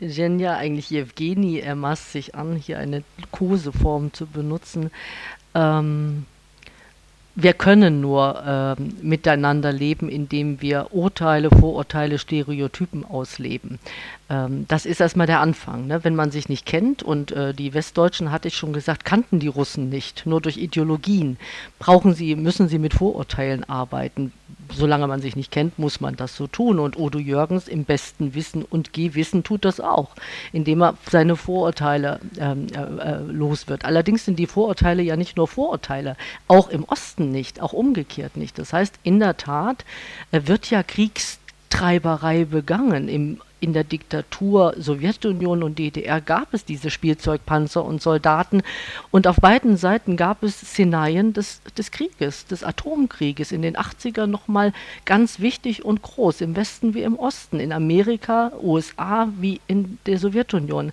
[0.00, 4.90] Genia, eigentlich Jewgeni, er maßt sich an, hier eine Koseform zu benutzen.
[5.54, 6.26] Ähm,
[7.40, 13.78] wir können nur ähm, miteinander leben, indem wir Urteile, Vorurteile, Stereotypen ausleben.
[14.28, 15.86] Ähm, das ist erstmal der Anfang.
[15.86, 16.02] Ne?
[16.02, 19.46] Wenn man sich nicht kennt und äh, die Westdeutschen, hatte ich schon gesagt, kannten die
[19.46, 21.38] Russen nicht, nur durch Ideologien.
[21.78, 24.32] Brauchen sie, müssen sie mit Vorurteilen arbeiten.
[24.74, 26.80] Solange man sich nicht kennt, muss man das so tun.
[26.80, 30.10] Und Odo Jürgens im besten Wissen und Gewissen tut das auch,
[30.52, 33.84] indem er seine Vorurteile ähm, äh, äh, los wird.
[33.84, 36.16] Allerdings sind die Vorurteile ja nicht nur Vorurteile,
[36.48, 38.58] auch im Osten nicht, auch umgekehrt nicht.
[38.58, 39.84] Das heißt, in der Tat
[40.32, 46.90] äh, wird ja Kriegstreiberei begangen im in der Diktatur Sowjetunion und DDR gab es diese
[46.90, 48.62] Spielzeugpanzer und Soldaten
[49.10, 54.26] und auf beiden Seiten gab es Szenarien des, des Krieges, des Atomkrieges, in den 80ern
[54.26, 54.72] nochmal
[55.04, 60.18] ganz wichtig und groß, im Westen wie im Osten, in Amerika, USA wie in der
[60.18, 60.92] Sowjetunion.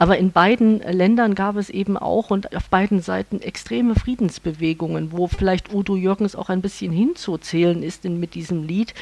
[0.00, 5.26] Aber in beiden Ländern gab es eben auch und auf beiden Seiten extreme Friedensbewegungen, wo
[5.26, 8.94] vielleicht Udo Jürgens auch ein bisschen hinzuzählen ist in, mit diesem Lied.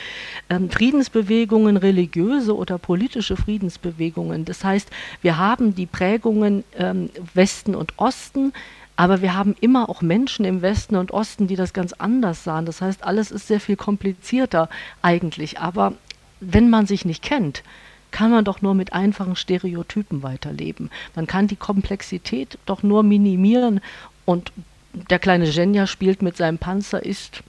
[0.51, 4.45] Ähm, Friedensbewegungen, religiöse oder politische Friedensbewegungen.
[4.45, 4.91] Das heißt,
[5.23, 8.53] wir haben die Prägungen ähm, Westen und Osten,
[8.97, 12.67] aber wir haben immer auch Menschen im Westen und Osten, die das ganz anders sahen.
[12.67, 14.69] Das heißt, alles ist sehr viel komplizierter
[15.01, 15.61] eigentlich.
[15.61, 15.93] Aber
[16.41, 17.63] wenn man sich nicht kennt,
[18.11, 20.91] kann man doch nur mit einfachen Stereotypen weiterleben.
[21.15, 23.81] Man kann die Komplexität doch nur minimieren
[24.25, 24.53] und
[24.93, 27.43] der kleine Genia spielt mit seinem Panzer, ist,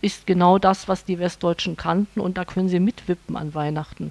[0.00, 4.10] ist genau das, was die Westdeutschen kannten und da können sie mitwippen an Weihnachten.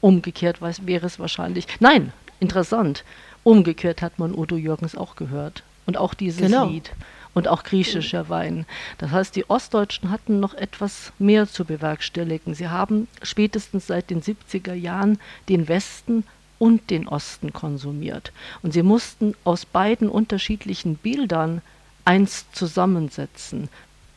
[0.00, 1.66] Umgekehrt wäre es wahrscheinlich.
[1.78, 3.04] Nein, interessant.
[3.42, 5.62] Umgekehrt hat man Udo Jürgens auch gehört.
[5.86, 6.68] Und auch dieses genau.
[6.68, 6.90] Lied.
[7.32, 8.66] Und auch griechischer Wein.
[8.98, 12.54] Das heißt, die Ostdeutschen hatten noch etwas mehr zu bewerkstelligen.
[12.54, 16.24] Sie haben spätestens seit den 70er Jahren den Westen
[16.58, 18.32] und den Osten konsumiert.
[18.62, 21.62] Und sie mussten aus beiden unterschiedlichen Bildern
[22.04, 23.68] eins zusammensetzen.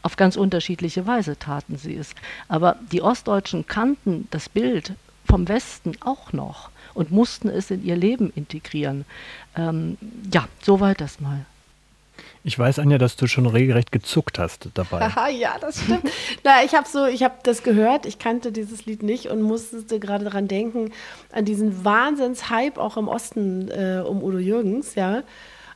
[0.02, 2.16] Auf ganz unterschiedliche Weise taten sie es.
[2.50, 4.94] Aber die Ostdeutschen kannten das Bild
[5.26, 9.06] vom Westen auch noch und mussten es in ihr Leben integrieren.
[9.56, 9.98] Ähm,
[10.32, 11.46] ja, soweit das mal.
[12.46, 15.10] Ich weiß, Anja, dass du schon regelrecht gezuckt hast dabei.
[15.32, 16.10] ja, das stimmt.
[16.44, 20.00] Na, ich habe so, ich habe das gehört, ich kannte dieses Lied nicht und musste
[20.00, 20.92] gerade daran denken,
[21.32, 25.24] an diesen Wahnsinns-Hype auch im Osten äh, um Udo Jürgens, ja.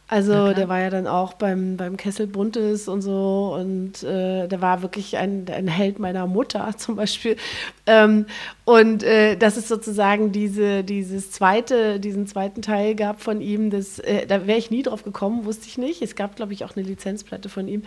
[0.10, 4.62] Also der war ja dann auch beim, beim Kessel Buntes und so und äh, der
[4.62, 7.36] war wirklich ein, ein Held meiner Mutter zum Beispiel.
[7.86, 8.26] Ähm,
[8.64, 14.00] und äh, das ist sozusagen diese, dieses zweite, diesen zweiten Teil gab von ihm, das,
[14.00, 16.02] äh, da wäre ich nie drauf gekommen, wusste ich nicht.
[16.02, 17.84] Es gab, glaube ich, auch eine Lizenzplatte von ihm.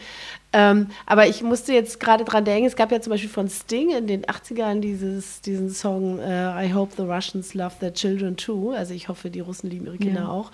[0.53, 3.91] Ähm, aber ich musste jetzt gerade dran denken, es gab ja zum Beispiel von Sting
[3.97, 8.73] in den 80ern dieses, diesen Song uh, I Hope the Russians Love Their Children Too.
[8.73, 10.29] Also ich hoffe, die Russen lieben ihre Kinder ja.
[10.29, 10.51] auch.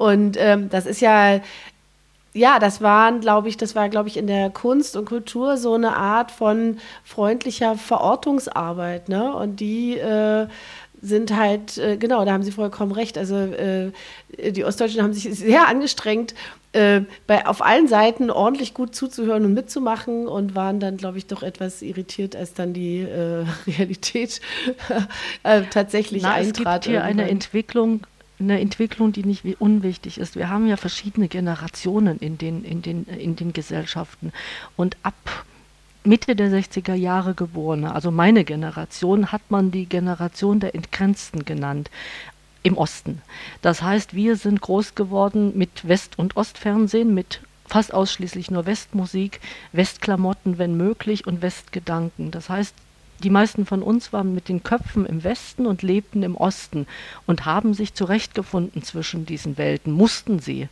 [0.00, 1.40] Und ähm, das ist ja,
[2.32, 5.74] ja, das waren, glaube ich, das war, glaube ich, in der Kunst und Kultur so
[5.74, 9.34] eine Art von freundlicher Verortungsarbeit, ne?
[9.34, 10.46] Und die äh,
[11.02, 13.18] sind halt, äh, genau, da haben Sie vollkommen recht.
[13.18, 13.92] Also äh,
[14.38, 16.34] die Ostdeutschen haben sich sehr angestrengt,
[16.72, 21.26] äh, bei, auf allen Seiten ordentlich gut zuzuhören und mitzumachen und waren dann, glaube ich,
[21.26, 24.40] doch etwas irritiert, als dann die äh, Realität
[25.42, 26.86] äh, tatsächlich Na, eintrat.
[26.86, 28.00] Es gibt hier eine Entwicklung,
[28.40, 30.36] eine Entwicklung, die nicht unwichtig ist.
[30.36, 34.32] Wir haben ja verschiedene Generationen in den, in den, in den Gesellschaften.
[34.76, 35.44] Und ab
[36.02, 41.90] Mitte der 60er Jahre geborene, also meine Generation, hat man die Generation der Entgrenzten genannt
[42.62, 43.22] im Osten.
[43.62, 49.40] Das heißt, wir sind groß geworden mit West- und Ostfernsehen, mit fast ausschließlich nur Westmusik,
[49.72, 52.30] Westklamotten, wenn möglich, und Westgedanken.
[52.30, 52.74] Das heißt,
[53.22, 56.86] die meisten von uns waren mit den Köpfen im Westen und lebten im Osten
[57.26, 60.68] und haben sich zurechtgefunden zwischen diesen Welten, mussten sie.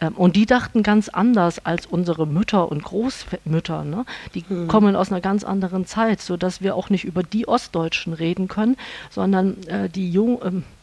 [0.00, 3.84] Ähm, und die dachten ganz anders als unsere Mütter und Großmütter.
[3.84, 4.04] Ne?
[4.34, 4.68] Die hm.
[4.68, 8.76] kommen aus einer ganz anderen Zeit, sodass wir auch nicht über die Ostdeutschen reden können,
[9.10, 10.75] sondern äh, die Jung, ähm, äh,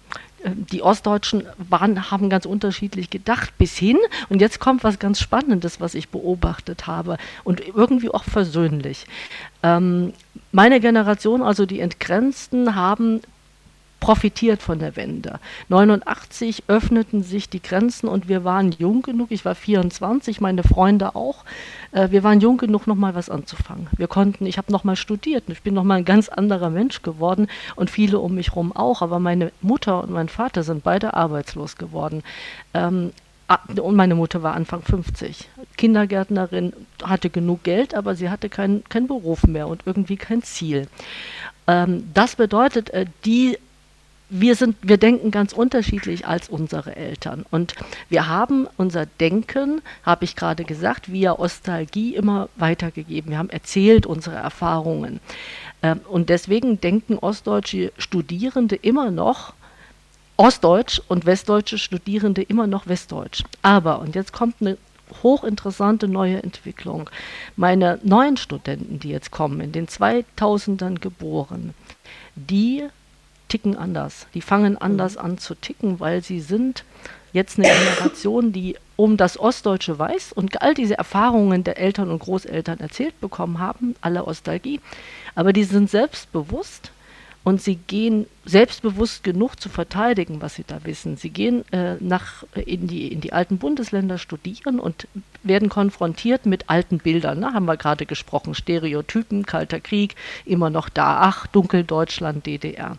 [0.45, 3.97] die Ostdeutschen waren, haben ganz unterschiedlich gedacht bis hin.
[4.29, 9.05] Und jetzt kommt was ganz Spannendes, was ich beobachtet habe und irgendwie auch versöhnlich.
[9.61, 10.13] Ähm,
[10.51, 13.21] meine Generation, also die Entgrenzten, haben
[14.03, 15.39] profitiert von der Wende.
[15.69, 21.15] 89 öffneten sich die Grenzen und wir waren jung genug, ich war 24, meine Freunde
[21.15, 21.45] auch,
[21.93, 23.87] äh, wir waren jung genug, nochmal was anzufangen.
[23.95, 27.89] Wir konnten, ich habe nochmal studiert, ich bin nochmal ein ganz anderer Mensch geworden und
[27.89, 32.23] viele um mich herum auch, aber meine Mutter und mein Vater sind beide arbeitslos geworden.
[32.73, 33.13] Ähm,
[33.81, 35.47] und meine Mutter war Anfang 50.
[35.77, 40.87] Kindergärtnerin, hatte genug Geld, aber sie hatte keinen kein Beruf mehr und irgendwie kein Ziel.
[41.67, 43.57] Ähm, das bedeutet, äh, die
[44.35, 47.45] wir sind, wir denken ganz unterschiedlich als unsere Eltern.
[47.51, 47.75] Und
[48.09, 53.29] wir haben unser Denken, habe ich gerade gesagt, via Ostalgie immer weitergegeben.
[53.29, 55.19] Wir haben erzählt unsere Erfahrungen.
[55.83, 59.53] Ähm, und deswegen denken ostdeutsche Studierende immer noch
[60.35, 63.43] Ostdeutsch und westdeutsche Studierende immer noch Westdeutsch.
[63.61, 64.79] Aber, und jetzt kommt eine
[65.21, 67.07] hochinteressante neue Entwicklung.
[67.55, 71.75] Meine neuen Studenten, die jetzt kommen, in den 2000ern geboren,
[72.35, 72.87] die
[73.53, 74.25] ticken anders.
[74.33, 76.85] Die fangen anders an zu ticken, weil sie sind
[77.33, 82.17] jetzt eine Generation, die um das Ostdeutsche weiß und all diese Erfahrungen der Eltern und
[82.17, 84.81] Großeltern erzählt bekommen haben, alle Ostalgie.
[85.35, 86.89] Aber die sind selbstbewusst
[87.43, 91.17] und sie gehen selbstbewusst genug zu verteidigen, was sie da wissen.
[91.17, 95.07] Sie gehen äh, nach, äh, in, die, in die alten Bundesländer studieren und
[95.43, 97.39] werden konfrontiert mit alten Bildern.
[97.39, 97.53] Ne?
[97.53, 102.97] Haben wir gerade gesprochen, Stereotypen, Kalter Krieg, immer noch da, ach, Dunkeldeutschland, DDR.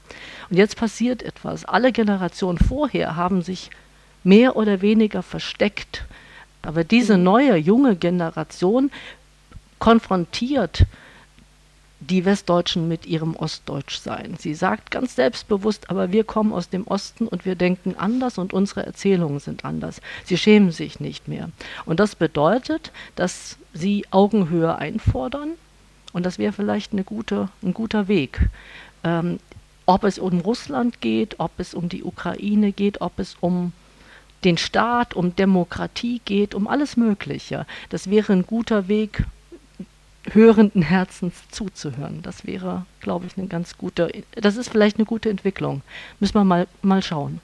[0.51, 1.65] Und jetzt passiert etwas.
[1.65, 3.71] Alle Generationen vorher haben sich
[4.25, 6.05] mehr oder weniger versteckt.
[6.61, 8.91] Aber diese neue, junge Generation
[9.79, 10.85] konfrontiert
[12.01, 14.37] die Westdeutschen mit ihrem Ostdeutschsein.
[14.39, 18.53] Sie sagt ganz selbstbewusst, aber wir kommen aus dem Osten und wir denken anders und
[18.53, 20.01] unsere Erzählungen sind anders.
[20.25, 21.51] Sie schämen sich nicht mehr.
[21.87, 25.53] Und das bedeutet, dass sie Augenhöhe einfordern
[26.13, 28.49] und das wäre vielleicht eine gute, ein guter Weg.
[29.03, 29.39] Ähm,
[29.87, 33.73] ob es um Russland geht, ob es um die Ukraine geht, ob es um
[34.45, 37.67] den Staat, um Demokratie geht, um alles Mögliche.
[37.91, 39.25] Das wäre ein guter Weg,
[40.33, 42.21] hörenden Herzens zuzuhören.
[42.23, 45.83] Das wäre, glaube ich, eine ganz gute, das ist vielleicht eine gute Entwicklung.
[46.21, 47.41] Müssen wir mal, mal schauen.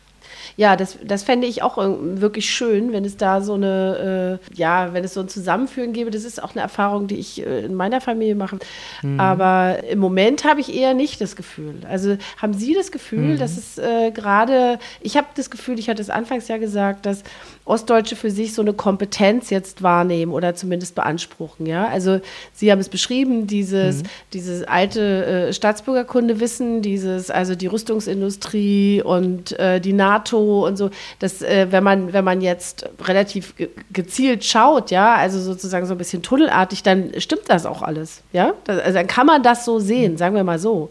[0.57, 4.93] Ja, das, das fände ich auch wirklich schön, wenn es da so eine, äh, ja,
[4.93, 6.11] wenn es so ein Zusammenführen gäbe.
[6.11, 8.59] Das ist auch eine Erfahrung, die ich äh, in meiner Familie mache.
[9.03, 9.21] Mhm.
[9.21, 11.81] Aber im Moment habe ich eher nicht das Gefühl.
[11.89, 13.39] Also haben Sie das Gefühl, mhm.
[13.39, 17.23] dass es äh, gerade, ich habe das Gefühl, ich hatte es anfangs ja gesagt, dass
[17.65, 21.67] Ostdeutsche für sich so eine Kompetenz jetzt wahrnehmen oder zumindest beanspruchen.
[21.67, 21.87] Ja?
[21.87, 22.21] Also
[22.53, 24.07] Sie haben es beschrieben, dieses, mhm.
[24.33, 31.43] dieses alte äh, Staatsbürgerkundewissen, dieses, also die Rüstungsindustrie und äh, die NATO und so, dass
[31.43, 33.55] äh, wenn man, wenn man jetzt relativ
[33.93, 38.23] gezielt schaut, ja, also sozusagen so ein bisschen tunnelartig, dann stimmt das auch alles.
[38.33, 38.55] Ja?
[38.65, 40.91] Das, also dann kann man das so sehen, sagen wir mal so.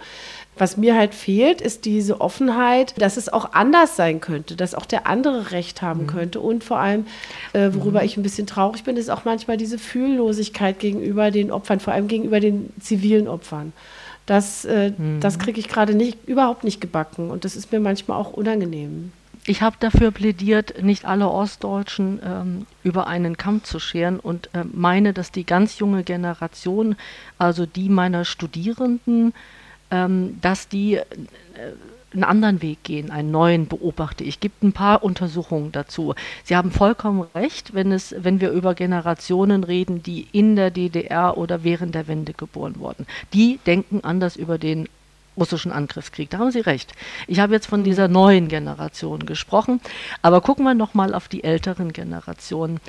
[0.60, 4.86] Was mir halt fehlt, ist diese Offenheit, dass es auch anders sein könnte, dass auch
[4.86, 6.08] der andere Recht haben mhm.
[6.08, 6.42] könnte.
[6.42, 7.06] Und vor allem,
[7.54, 8.06] äh, worüber mhm.
[8.06, 12.10] ich ein bisschen traurig bin, ist auch manchmal diese Fühllosigkeit gegenüber den Opfern, vor allem
[12.10, 13.72] gegenüber den zivilen Opfern.
[14.26, 15.22] Das, äh, mhm.
[15.22, 17.32] das kriege ich gerade nicht, überhaupt nicht gebacken.
[17.32, 19.14] Und das ist mir manchmal auch unangenehm.
[19.46, 24.66] Ich habe dafür plädiert, nicht alle Ostdeutschen ähm, über einen Kamm zu scheren und äh,
[24.74, 26.98] meine, dass die ganz junge Generation,
[27.38, 29.34] also die meiner Studierenden,
[29.90, 31.04] dass die äh,
[32.14, 34.40] einen anderen Weg gehen, einen neuen beobachte ich.
[34.40, 36.16] Gibt ein paar Untersuchungen dazu.
[36.44, 41.38] Sie haben vollkommen recht, wenn es, wenn wir über Generationen reden, die in der DDR
[41.38, 43.06] oder während der Wende geboren wurden.
[43.34, 44.88] Die denken anders über den
[45.38, 46.30] russischen Angriffskrieg.
[46.30, 46.94] Da haben Sie recht.
[47.28, 49.80] Ich habe jetzt von dieser neuen Generation gesprochen,
[50.22, 52.80] aber gucken wir noch mal auf die älteren Generationen.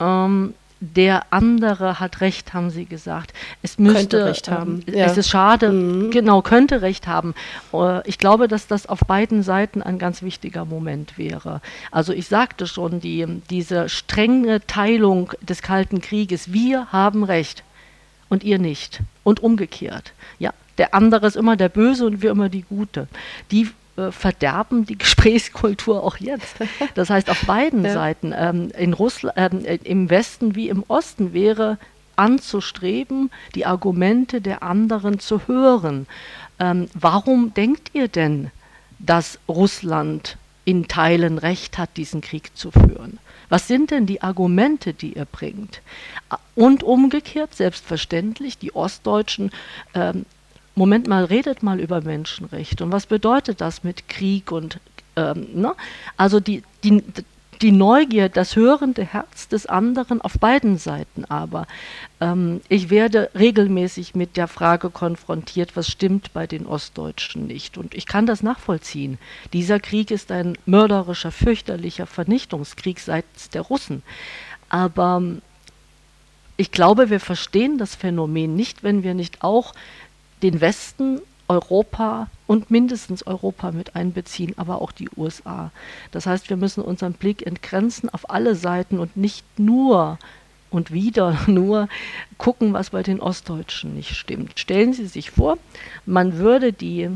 [0.00, 3.32] Ähm, der andere hat Recht, haben Sie gesagt.
[3.62, 4.82] Es müsste könnte Recht haben.
[4.88, 5.06] Ähm, ja.
[5.06, 6.10] Es ist schade, mhm.
[6.10, 7.34] genau, könnte Recht haben.
[7.72, 11.60] Äh, ich glaube, dass das auf beiden Seiten ein ganz wichtiger Moment wäre.
[11.92, 17.62] Also ich sagte schon, die, diese strenge Teilung des Kalten Krieges, wir haben Recht
[18.28, 19.00] und ihr nicht.
[19.22, 20.14] Und umgekehrt.
[20.40, 23.06] Ja, der andere ist immer der Böse und wir immer die Gute.
[23.52, 23.70] Die
[24.10, 26.56] verderben die Gesprächskultur auch jetzt.
[26.94, 27.92] Das heißt, auf beiden ja.
[27.92, 31.78] Seiten, ähm, in Russland, äh, im Westen wie im Osten, wäre
[32.16, 36.06] anzustreben, die Argumente der anderen zu hören.
[36.58, 38.50] Ähm, warum denkt ihr denn,
[38.98, 43.18] dass Russland in Teilen Recht hat, diesen Krieg zu führen?
[43.48, 45.82] Was sind denn die Argumente, die ihr bringt?
[46.54, 49.50] Und umgekehrt, selbstverständlich, die Ostdeutschen
[49.94, 50.24] ähm,
[50.74, 52.84] Moment mal, redet mal über Menschenrechte.
[52.84, 54.78] Und was bedeutet das mit Krieg und
[55.16, 55.74] ähm, ne?
[56.16, 57.02] Also die, die,
[57.62, 61.66] die Neugier, das hörende Herz des anderen auf beiden Seiten aber.
[62.20, 67.78] Ähm, ich werde regelmäßig mit der Frage konfrontiert, was stimmt bei den Ostdeutschen nicht.
[67.78, 69.18] Und ich kann das nachvollziehen.
[69.52, 74.02] Dieser Krieg ist ein mörderischer, fürchterlicher Vernichtungskrieg seitens der Russen.
[74.68, 75.42] Aber ähm,
[76.56, 79.72] ich glaube, wir verstehen das Phänomen nicht, wenn wir nicht auch
[80.42, 85.70] den Westen, Europa und mindestens Europa mit einbeziehen, aber auch die USA.
[86.10, 90.18] Das heißt, wir müssen unseren Blick entgrenzen auf alle Seiten und nicht nur
[90.70, 91.88] und wieder nur
[92.38, 94.58] gucken, was bei den Ostdeutschen nicht stimmt.
[94.58, 95.58] Stellen Sie sich vor,
[96.06, 97.10] man würde die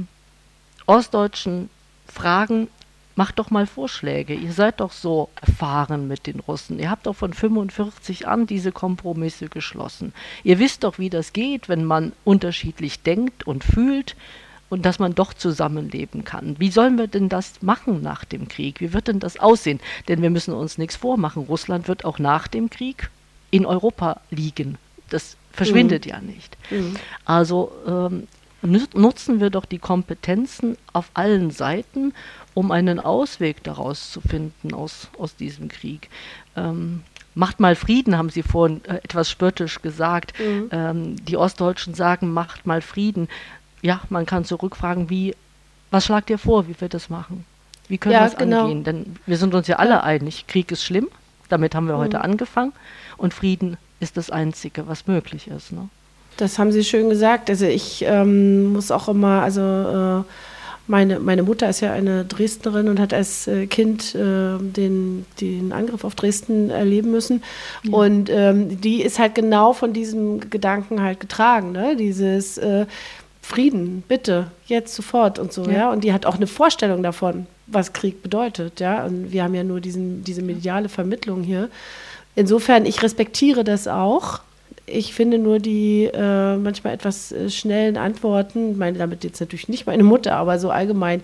[0.86, 1.70] Ostdeutschen
[2.06, 2.68] fragen,
[3.16, 4.34] macht doch mal Vorschläge.
[4.34, 6.78] Ihr seid doch so erfahren mit den Russen.
[6.78, 10.12] Ihr habt doch von 45 an diese Kompromisse geschlossen.
[10.44, 14.16] Ihr wisst doch, wie das geht, wenn man unterschiedlich denkt und fühlt
[14.68, 16.56] und dass man doch zusammenleben kann.
[16.58, 18.80] Wie sollen wir denn das machen nach dem Krieg?
[18.80, 19.80] Wie wird denn das aussehen?
[20.08, 21.44] Denn wir müssen uns nichts vormachen.
[21.44, 23.10] Russland wird auch nach dem Krieg
[23.50, 24.76] in Europa liegen.
[25.08, 26.10] Das verschwindet mhm.
[26.10, 26.56] ja nicht.
[26.70, 26.96] Mhm.
[27.24, 28.28] Also ähm,
[28.62, 32.12] nutzen wir doch die Kompetenzen auf allen Seiten
[32.56, 36.08] um einen Ausweg daraus zu finden aus, aus diesem Krieg.
[36.56, 37.02] Ähm,
[37.34, 40.32] macht mal Frieden, haben Sie vorhin äh, etwas spöttisch gesagt.
[40.40, 40.68] Mhm.
[40.72, 43.28] Ähm, die Ostdeutschen sagen, macht mal Frieden.
[43.82, 45.36] Ja, man kann zurückfragen, wie,
[45.90, 47.44] was schlagt ihr vor, wie wir das machen?
[47.88, 48.62] Wie können ja, wir das genau.
[48.62, 48.84] angehen?
[48.84, 50.02] Denn wir sind uns ja alle ja.
[50.02, 51.08] einig, Krieg ist schlimm,
[51.50, 52.00] damit haben wir mhm.
[52.00, 52.72] heute angefangen
[53.18, 55.72] und Frieden ist das Einzige, was möglich ist.
[55.72, 55.90] Ne?
[56.38, 57.50] Das haben Sie schön gesagt.
[57.50, 60.24] Also ich ähm, muss auch immer, also äh,
[60.86, 65.72] meine, meine Mutter ist ja eine Dresdnerin und hat als äh, Kind äh, den, den
[65.72, 67.42] Angriff auf Dresden erleben müssen.
[67.82, 67.92] Ja.
[67.92, 71.96] Und ähm, die ist halt genau von diesem Gedanken halt getragen, ne?
[71.96, 72.86] Dieses äh,
[73.42, 75.72] Frieden, bitte, jetzt sofort und so, ja.
[75.72, 75.92] ja.
[75.92, 79.04] Und die hat auch eine Vorstellung davon, was Krieg bedeutet, ja.
[79.04, 81.68] Und wir haben ja nur diesen, diese mediale Vermittlung hier.
[82.34, 84.40] Insofern, ich respektiere das auch
[84.86, 89.86] ich finde nur die äh, manchmal etwas äh, schnellen Antworten, meine damit jetzt natürlich nicht
[89.86, 91.22] meine Mutter, aber so allgemein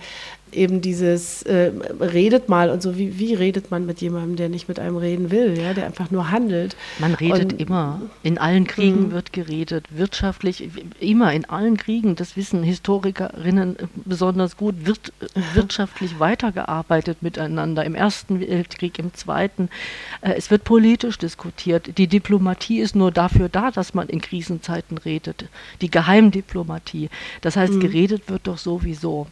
[0.55, 4.69] eben dieses äh, redet mal und so, wie, wie redet man mit jemandem, der nicht
[4.69, 6.77] mit einem reden will, ja, der einfach nur handelt.
[6.99, 8.01] Man redet und, immer.
[8.23, 9.13] In allen Kriegen mhm.
[9.13, 10.69] wird geredet, wirtschaftlich,
[11.01, 15.13] immer in allen Kriegen, das wissen Historikerinnen besonders gut, wird
[15.55, 19.69] wirtschaftlich weitergearbeitet miteinander, im Ersten Weltkrieg, im Zweiten.
[20.21, 21.99] Äh, es wird politisch diskutiert.
[21.99, 25.47] Die Diplomatie ist nur dafür da, dass man in Krisenzeiten redet.
[25.81, 27.09] Die Geheimdiplomatie.
[27.41, 27.81] Das heißt, mhm.
[27.81, 29.27] geredet wird doch sowieso.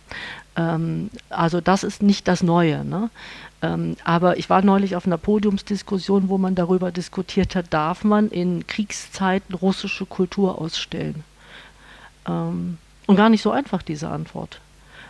[0.61, 2.84] Ähm, also das ist nicht das Neue.
[2.84, 3.11] Ne?
[3.62, 8.28] Ähm, aber ich war neulich auf einer Podiumsdiskussion, wo man darüber diskutiert hat, darf man
[8.28, 11.24] in Kriegszeiten russische Kultur ausstellen?
[12.28, 14.61] Ähm, und gar nicht so einfach diese Antwort.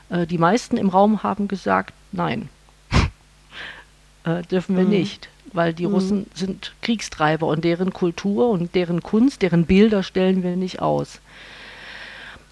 [0.09, 2.49] Äh, die meisten im Raum haben gesagt, nein,
[4.25, 4.91] äh, dürfen wir mhm.
[4.91, 5.95] nicht weil die mhm.
[5.95, 11.21] Russen sind Kriegstreiber und deren Kultur und deren Kunst, deren Bilder stellen wir nicht aus.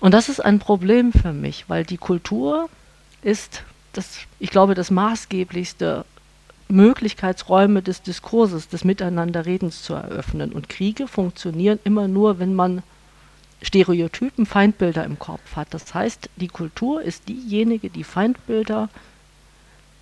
[0.00, 2.68] Und das ist ein Problem für mich, weil die Kultur
[3.22, 3.62] ist,
[3.92, 6.04] das, ich glaube, das maßgeblichste
[6.68, 10.52] Möglichkeitsräume des Diskurses, des Miteinanderredens zu eröffnen.
[10.52, 12.82] Und Kriege funktionieren immer nur, wenn man
[13.62, 15.72] Stereotypen, Feindbilder im Kopf hat.
[15.72, 18.88] Das heißt, die Kultur ist diejenige, die Feindbilder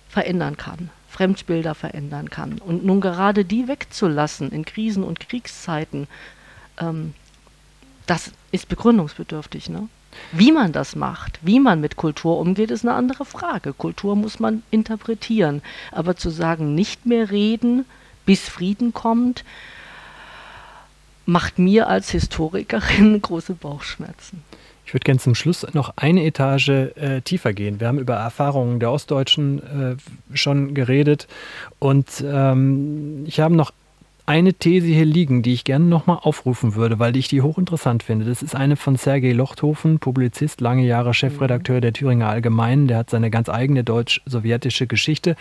[0.09, 2.59] verändern kann, Fremdbilder verändern kann.
[2.59, 6.07] Und nun gerade die wegzulassen in Krisen- und Kriegszeiten,
[6.79, 7.13] ähm,
[8.05, 9.69] das ist begründungsbedürftig.
[9.69, 9.89] Ne?
[10.31, 13.73] Wie man das macht, wie man mit Kultur umgeht, ist eine andere Frage.
[13.73, 15.61] Kultur muss man interpretieren.
[15.91, 17.85] Aber zu sagen, nicht mehr reden,
[18.25, 19.43] bis Frieden kommt,
[21.25, 24.43] macht mir als Historikerin große Bauchschmerzen.
[24.85, 27.81] Ich würde gerne zum Schluss noch eine Etage äh, tiefer gehen.
[27.81, 29.97] Wir haben über Erfahrungen der Ostdeutschen
[30.31, 31.27] äh, schon geredet
[31.79, 33.73] und ähm, ich habe noch
[34.27, 38.25] eine These hier liegen, die ich gerne nochmal aufrufen würde, weil ich die hochinteressant finde.
[38.25, 42.87] Das ist eine von Sergei Lochthofen, Publizist, lange Jahre Chefredakteur der Thüringer Allgemeinen.
[42.87, 45.37] Der hat seine ganz eigene deutsch-sowjetische Geschichte.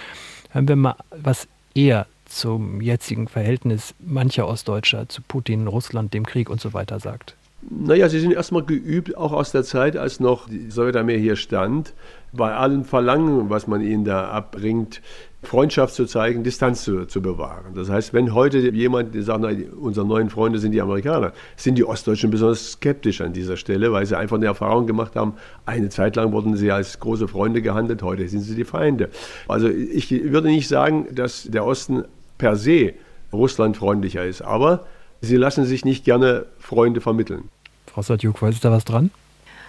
[0.52, 6.48] Hören wir mal, was er zum jetzigen Verhältnis mancher Ostdeutscher zu Putin, Russland, dem Krieg
[6.48, 7.34] und so weiter sagt.
[7.68, 11.92] Naja, sie sind erstmal geübt, auch aus der Zeit, als noch die Sowjetarmee hier stand,
[12.32, 15.02] bei allen Verlangen, was man ihnen da abbringt,
[15.46, 17.74] Freundschaft zu zeigen, Distanz zu, zu bewahren.
[17.74, 21.84] Das heißt, wenn heute jemand sagt, na, unsere neuen Freunde sind die Amerikaner, sind die
[21.84, 25.34] Ostdeutschen besonders skeptisch an dieser Stelle, weil sie einfach eine Erfahrung gemacht haben,
[25.64, 29.08] eine Zeit lang wurden sie als große Freunde gehandelt, heute sind sie die Feinde.
[29.48, 32.04] Also ich würde nicht sagen, dass der Osten
[32.38, 32.94] per se
[33.32, 34.86] russlandfreundlicher ist, aber
[35.20, 37.48] sie lassen sich nicht gerne Freunde vermitteln.
[37.86, 39.10] Frau Sadjuk, ist da was dran?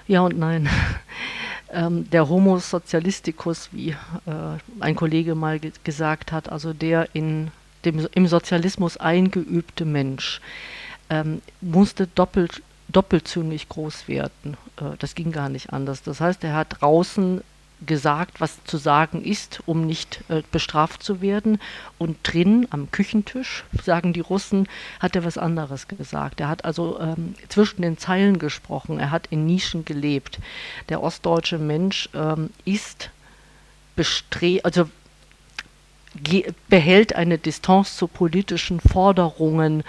[0.08, 0.68] Ja und nein
[1.72, 3.96] ähm, der Homo Sozialisticus, wie äh,
[4.80, 7.52] ein Kollege mal ge gesagt hat, also der in
[7.86, 10.42] dem, im Sozialismus eingeübte Mensch,
[11.10, 14.58] ähm, musste doppelt, doppelzüngig groß werden.
[14.78, 16.04] Äh, das ging gar nicht anders.
[16.04, 17.42] Das heißt, er hat draußen
[17.86, 21.60] gesagt, was zu sagen ist, um nicht äh, bestraft zu werden.
[21.98, 24.68] Und drin am Küchentisch, sagen die Russen,
[25.00, 26.40] hat er was anderes gesagt.
[26.40, 30.40] Er hat also ähm, zwischen den Zeilen gesprochen, er hat in Nischen gelebt.
[30.90, 33.12] Der ostdeutsche Mensch ähm, ist
[33.96, 34.90] bestrebt, also
[36.70, 39.84] behält eine Distanz zu politischen Forderungen,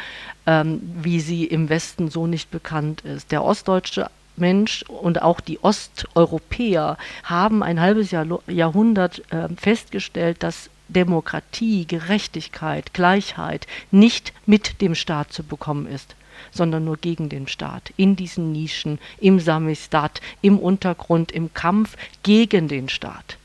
[0.47, 3.33] ähm, wie sie im Westen so nicht bekannt ist.
[3.33, 10.71] Der ostdeutsche Mensch und auch die Osteuropäer haben ein halbes Jahr, Jahrhundert äh, festgestellt, dass
[10.89, 16.17] Demokratie, Gerechtigkeit, Gleichheit nicht mit dem Staat zu bekommen ist,
[16.51, 22.69] sondern nur gegen den Staat, in diesen Nischen, im Samistat, im Untergrund, im Kampf gegen
[22.69, 23.37] den Staat.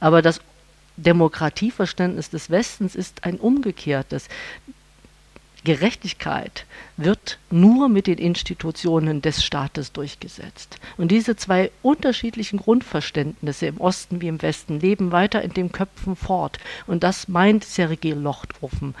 [0.00, 0.40] Aber das
[0.96, 4.28] Demokratieverständnis des Westens ist ein umgekehrtes.
[5.64, 10.78] Gerechtigkeit wird nur mit den Institutionen des Staates durchgesetzt.
[10.96, 16.16] Und diese zwei unterschiedlichen Grundverständnisse im Osten wie im Westen leben weiter in den Köpfen
[16.16, 16.58] fort.
[16.86, 18.94] Und das meint Sergei Lochthofen.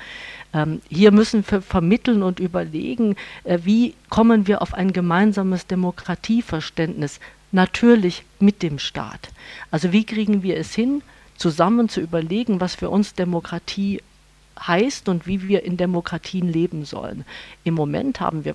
[0.54, 7.18] Ähm, hier müssen wir vermitteln und überlegen, äh, wie kommen wir auf ein gemeinsames Demokratieverständnis,
[7.50, 9.30] natürlich mit dem Staat.
[9.70, 11.02] Also wie kriegen wir es hin,
[11.36, 14.00] zusammen zu überlegen, was für uns Demokratie
[14.66, 17.24] heißt und wie wir in Demokratien leben sollen.
[17.64, 18.54] Im Moment haben wir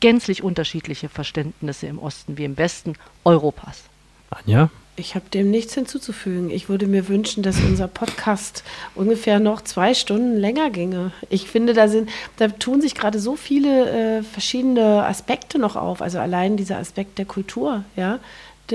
[0.00, 3.82] gänzlich unterschiedliche Verständnisse im Osten wie im Westen Europas.
[4.30, 4.70] Anja?
[4.96, 6.50] Ich habe dem nichts hinzuzufügen.
[6.50, 8.64] Ich würde mir wünschen, dass unser Podcast
[8.94, 11.12] ungefähr noch zwei Stunden länger ginge.
[11.30, 16.02] Ich finde, da sind, da tun sich gerade so viele äh, verschiedene Aspekte noch auf.
[16.02, 18.18] Also allein dieser Aspekt der Kultur, ja.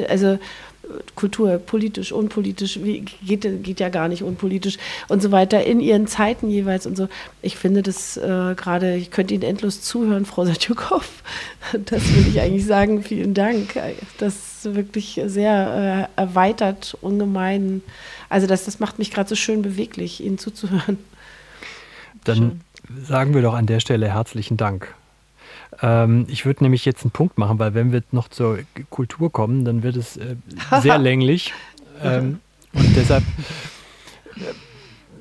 [0.09, 0.39] Also
[1.15, 4.77] Kultur politisch, unpolitisch, wie, geht, geht ja gar nicht unpolitisch
[5.07, 7.07] und so weiter, in ihren Zeiten jeweils und so.
[7.41, 11.07] Ich finde das äh, gerade, ich könnte Ihnen endlos zuhören, Frau Satjukow.
[11.85, 13.73] Das will ich eigentlich sagen, vielen Dank.
[14.19, 17.81] Das ist wirklich sehr äh, erweitert, ungemein.
[18.29, 20.99] Also das, das macht mich gerade so schön beweglich, Ihnen zuzuhören.
[22.23, 22.61] Dann schön.
[23.03, 24.93] sagen wir doch an der Stelle herzlichen Dank.
[25.81, 28.59] Ähm, ich würde nämlich jetzt einen Punkt machen, weil wenn wir noch zur
[28.89, 30.35] Kultur kommen, dann wird es äh,
[30.81, 31.53] sehr länglich.
[32.03, 32.39] Ähm,
[32.73, 33.23] und deshalb
[34.35, 34.41] äh,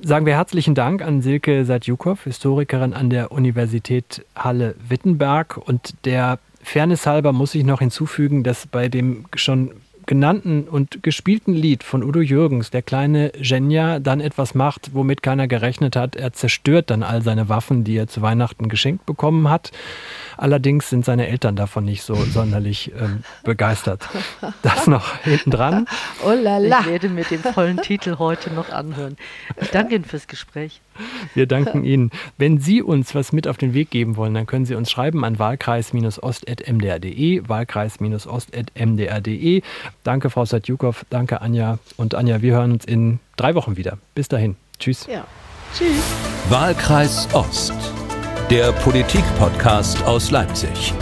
[0.05, 5.57] sagen wir herzlichen Dank an Silke Sadjukow, Historikerin an der Universität Halle-Wittenberg.
[5.57, 9.71] Und der Fairness halber muss ich noch hinzufügen, dass bei dem schon
[10.05, 15.47] genannten und gespielten Lied von Udo Jürgens, der kleine Genya, dann etwas macht, womit keiner
[15.47, 16.15] gerechnet hat.
[16.15, 19.71] Er zerstört dann all seine Waffen, die er zu Weihnachten geschenkt bekommen hat.
[20.37, 24.07] Allerdings sind seine Eltern davon nicht so sonderlich ähm, begeistert.
[24.61, 25.87] Das noch hinten dran.
[26.25, 26.81] Oh la la.
[26.81, 29.15] Ich werde mir den vollen Titel heute noch anhören.
[29.61, 30.81] Ich danke Ihnen fürs Gespräch.
[31.33, 32.11] Wir danken Ihnen.
[32.37, 35.23] Wenn Sie uns was mit auf den Weg geben wollen, dann können Sie uns schreiben
[35.25, 39.61] an wahlkreis-ost.mdr.de, wahlkreis-ost.mdr.de.
[40.03, 41.05] Danke, Frau Sadjukow.
[41.09, 41.79] Danke, Anja.
[41.97, 43.97] Und Anja, wir hören uns in drei Wochen wieder.
[44.13, 44.57] Bis dahin.
[44.79, 45.07] Tschüss.
[45.07, 45.25] Ja.
[45.73, 46.03] Tschüss.
[46.49, 47.73] Wahlkreis Ost
[48.49, 50.93] der Politik-Podcast aus Leipzig.